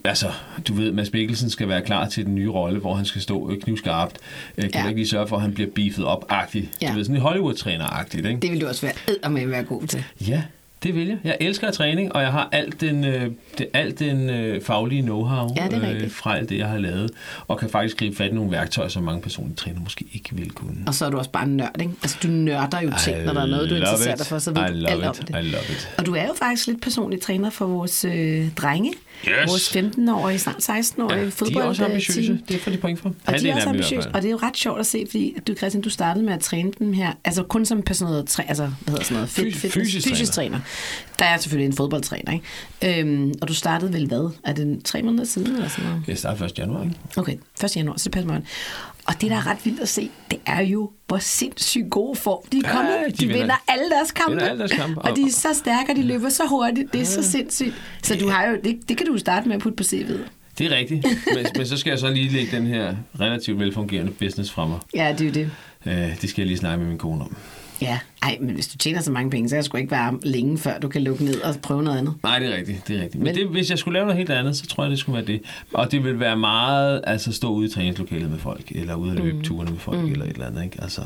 [0.04, 0.26] Altså,
[0.68, 3.50] du ved, Mads Mikkelsen skal være klar til den nye rolle, hvor han skal stå
[3.50, 4.16] øh, knivskarpt.
[4.58, 4.88] Øh, kan Ja.
[4.88, 6.68] ikke lige sørge for, at han bliver beefet op-agtigt?
[6.82, 6.88] Ja.
[6.88, 8.40] Du ved, sådan en Hollywood-træner-agtigt, ikke?
[8.40, 10.04] Det vil du også være eddermame være god til.
[10.28, 10.42] Ja,
[10.82, 11.18] Det vil jeg.
[11.24, 15.54] Jeg elsker træning, og jeg har alt den, øh, det, alt den øh, faglige know-how
[15.56, 17.10] Ja, øh, fra alt det, jeg har lavet,
[17.48, 20.50] og kan faktisk gribe fat i nogle værktøjer, som mange personlige træner måske ikke vil
[20.50, 20.76] kunne.
[20.86, 21.92] Og så er du også bare nørd, ikke?
[22.02, 24.54] Altså, du nørder jo ting, når der er noget, du interesserer dig for, så I
[24.54, 25.28] ved du love alt om it.
[25.28, 25.36] det.
[25.44, 25.90] I love it.
[25.98, 28.92] Og du er jo faktisk lidt personlig træner for vores øh, drenge.
[29.28, 29.34] Yes.
[29.48, 32.22] Vores 15-årige, snart 16-årige Ja, ja, de fodbold er også ambitiøse.
[32.26, 32.38] team.
[32.48, 33.08] Det får de point for.
[33.08, 35.04] Og de Halvdelen er også i ambitiøse, og det er jo ret sjovt at se,
[35.10, 38.42] fordi du, Christian, du startede med at træne dem her, altså kun som personlig træ,
[38.48, 40.58] altså, hvad hedder sådan noget, Fys- fitness, fysisk fysisk træner.
[41.18, 43.00] Der er selvfølgelig en fodboldtræner, ikke?
[43.00, 44.30] Øhm, og du startede vel hvad?
[44.44, 46.02] Er det tre måneder siden eller sådan noget?
[46.08, 46.58] Jeg starter 1.
[46.58, 46.96] januar, ikke?
[47.16, 47.76] Okay, 1.
[47.76, 48.42] januar, så det passer mig.
[49.06, 52.38] Og det, der er ret vildt at se, det er jo, hvor sindssygt gode form
[52.52, 52.92] de er Ja, kommet.
[53.06, 54.30] de de, de vinder- vinder alle deres kampe.
[54.32, 55.00] vinder alle deres kampe.
[55.02, 56.92] Og de er så stærke, og de løber så hurtigt.
[56.92, 57.74] Det er så sindssygt.
[58.02, 60.18] Så du har jo, det, det kan du jo starte med at putte på CV'et.
[60.58, 61.06] Det er rigtigt.
[61.34, 64.78] Men, men så skal jeg så lige lægge den her relativt velfungerende business fra mig.
[64.94, 65.50] Ja, det er jo det.
[66.10, 67.36] Øh, det skal jeg lige snakke med min kone om.
[67.80, 70.18] Ja, ej, men hvis du tjener så mange penge, så kan jeg sgu ikke være
[70.22, 72.14] længe, før du kan lukke ned og prøve noget andet.
[72.22, 72.88] Nej, det er rigtigt.
[72.88, 73.22] Det er rigtigt.
[73.22, 75.16] Men, Men- det, hvis jeg skulle lave noget helt andet, så tror jeg, det skulle
[75.16, 75.42] være det.
[75.74, 79.18] Og det vil være meget, altså stå ude i træningslokalet med folk, eller ude at
[79.18, 79.44] løbe mm.
[79.44, 80.12] turene med folk, mm.
[80.12, 80.82] eller et eller andet, ikke?
[80.82, 81.00] Altså,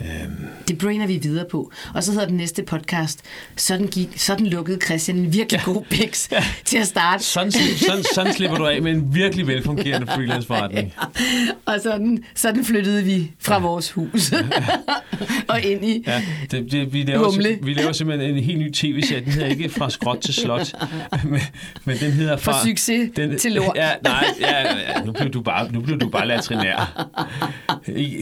[0.00, 1.72] øhm, Det brainer vi videre på.
[1.94, 3.20] Og så hedder den næste podcast,
[3.56, 6.28] sådan, gik, sådan lukkede Christian en virkelig god biks
[6.64, 7.24] til at starte.
[7.24, 10.94] sådan, sådan, sådan slipper du af med en virkelig velfungerende freelance-forretning.
[11.66, 14.32] Og sådan, sådan flyttede vi fra vores hus
[15.48, 16.04] og ind i...
[16.06, 17.58] Ja, det, det, vi, laver, Humle.
[17.62, 19.24] vi laver simpelthen en helt ny tv-serie.
[19.24, 20.72] Den hedder ikke Fra skråt til slot,
[21.24, 21.40] men,
[21.84, 22.52] men den hedder Fra...
[22.52, 23.76] Fra succes til lort.
[23.76, 27.08] Ja, nej, ja, ja, nu blev du bare, nu blev du bare latrinær.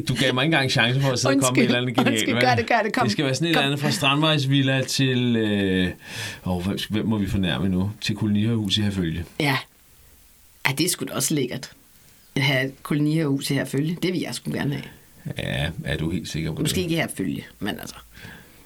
[0.08, 2.12] Du gav mig ikke engang chance for at sidde og komme et eller andet genialt.
[2.14, 3.04] Undskyld, gør det, gør det, kom.
[3.04, 3.60] Det skal være sådan et Kom.
[3.60, 5.36] eller andet fra Strandvejsvilla til...
[5.36, 5.90] Øh,
[6.44, 7.90] oh, hvem, hvem må vi fornærme nu?
[8.00, 9.24] Til kolonihøjhus i Herfølge.
[9.40, 9.58] Ja.
[10.68, 11.70] ja, det er sgu da også lækkert.
[12.36, 13.96] At have et koloniherhus her følge.
[14.02, 14.84] Det vil jeg sgu gerne have.
[15.38, 16.82] Ja, er du helt sikker på Måske det?
[16.82, 17.94] ikke her følge, men altså...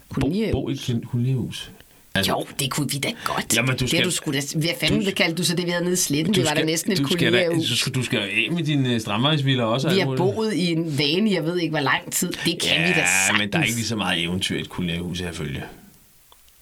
[0.09, 0.53] Bo, Koloniherhus.
[0.53, 1.71] bo i et kolonihus.
[2.19, 3.57] Altså, Jo, det kunne vi da godt.
[3.57, 4.41] Jamen, du det skal- er du sgu da...
[4.57, 6.35] Hvad fanden du- kaldte du så det, vi havde nede i Sletten?
[6.35, 7.69] Det var da næsten et koloniherhus.
[7.69, 9.89] du, skal, du skal af med din uh, strandvejsvilla også.
[9.89, 12.29] og Vi har boet i en vane, jeg ved ikke, hvor lang tid.
[12.29, 12.95] Det kan ja, vi da
[13.27, 13.39] sagtens.
[13.39, 15.63] men der er ikke lige så meget eventyr i et kolonihus her følge.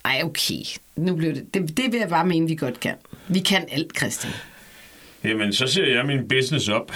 [0.05, 0.55] Ej, okay.
[0.97, 1.77] Nu blev det, det...
[1.77, 2.95] Det vil jeg bare mene, vi godt kan.
[3.29, 4.33] Vi kan alt, Christian.
[5.25, 6.93] Jamen, så ser jeg min business op.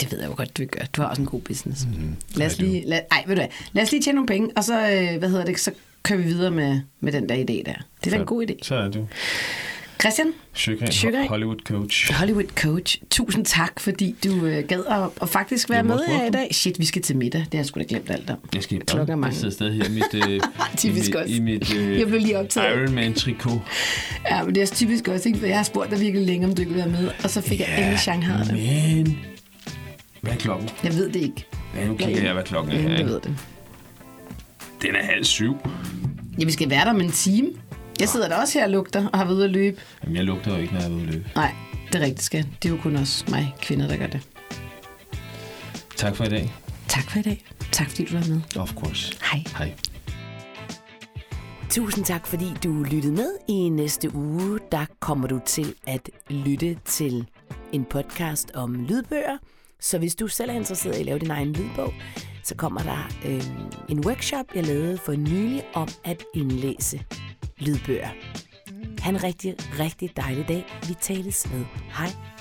[0.00, 0.84] Det ved jeg jo godt, du gør.
[0.96, 1.80] Du har også en god business.
[1.84, 4.50] Mm, lad, os lige, lad, ej, ved du hvad, lad os lige tjene nogle penge,
[4.56, 5.70] og så, øh, hvad hedder det, så
[6.02, 7.74] kører vi videre med, med den der idé der.
[8.04, 8.54] Det er da en god idé.
[8.62, 9.06] Så er du.
[10.00, 11.28] Christian, Sugar.
[11.28, 12.12] Hollywood coach.
[12.12, 16.30] Hollywood Coach, tusind tak, fordi du øh, gad at, at faktisk være med her i
[16.30, 16.48] dag.
[16.54, 17.40] Shit, vi skal til middag.
[17.40, 18.38] Det har jeg sgu da glemt alt om.
[18.54, 19.32] Jeg skal Klokken er mange.
[19.32, 20.40] Jeg sidder stadig her i mit, øh,
[20.76, 21.34] Typisk i også.
[21.34, 22.82] i mit øh, Jeg blev lige optaget.
[22.82, 23.60] Iron Man trikot.
[24.30, 25.38] Ja, men det er også typisk også, ikke?
[25.38, 27.40] For jeg har spurgt dig virkelig længe, om du ikke vil være med, og så
[27.40, 28.44] fik jeg endelig Shanghai.
[28.44, 28.52] det.
[29.06, 29.18] men...
[30.20, 30.68] Hvad er klokken?
[30.84, 31.46] Jeg ved det ikke.
[31.76, 32.98] Ja, nu kigger jeg, hvad klokken er.
[32.98, 33.04] Ikke?
[33.10, 33.36] ved det.
[34.82, 35.56] Den er halv syv.
[36.38, 37.48] Ja, vi skal være der om en time.
[38.00, 39.80] Jeg sidder der også her og lugter og har været ude at løbe.
[40.02, 41.30] Jamen, jeg lugter jo ikke, når jeg er ude at løbe.
[41.36, 41.54] Nej,
[41.86, 42.46] det er rigtigt, skal.
[42.62, 44.20] Det er jo kun os, mig, kvinder, der gør det.
[45.96, 46.52] Tak for i dag.
[46.88, 47.44] Tak for i dag.
[47.72, 48.40] Tak fordi du var med.
[48.56, 49.18] Of course.
[49.32, 49.44] Hej.
[49.58, 49.74] Hej.
[51.70, 53.30] Tusind tak, fordi du lyttede med.
[53.48, 57.26] I næste uge, der kommer du til at lytte til
[57.72, 59.38] en podcast om lydbøger.
[59.80, 61.94] Så hvis du selv er interesseret i at lave din egen lydbog,
[62.44, 63.42] så kommer der øh,
[63.88, 67.02] en workshop, jeg lavede for nylig om at indlæse
[67.58, 68.08] lydbøger.
[68.98, 70.64] Ha' en rigtig, rigtig dejlig dag.
[70.88, 71.64] Vi tales ved.
[71.98, 72.39] Hej.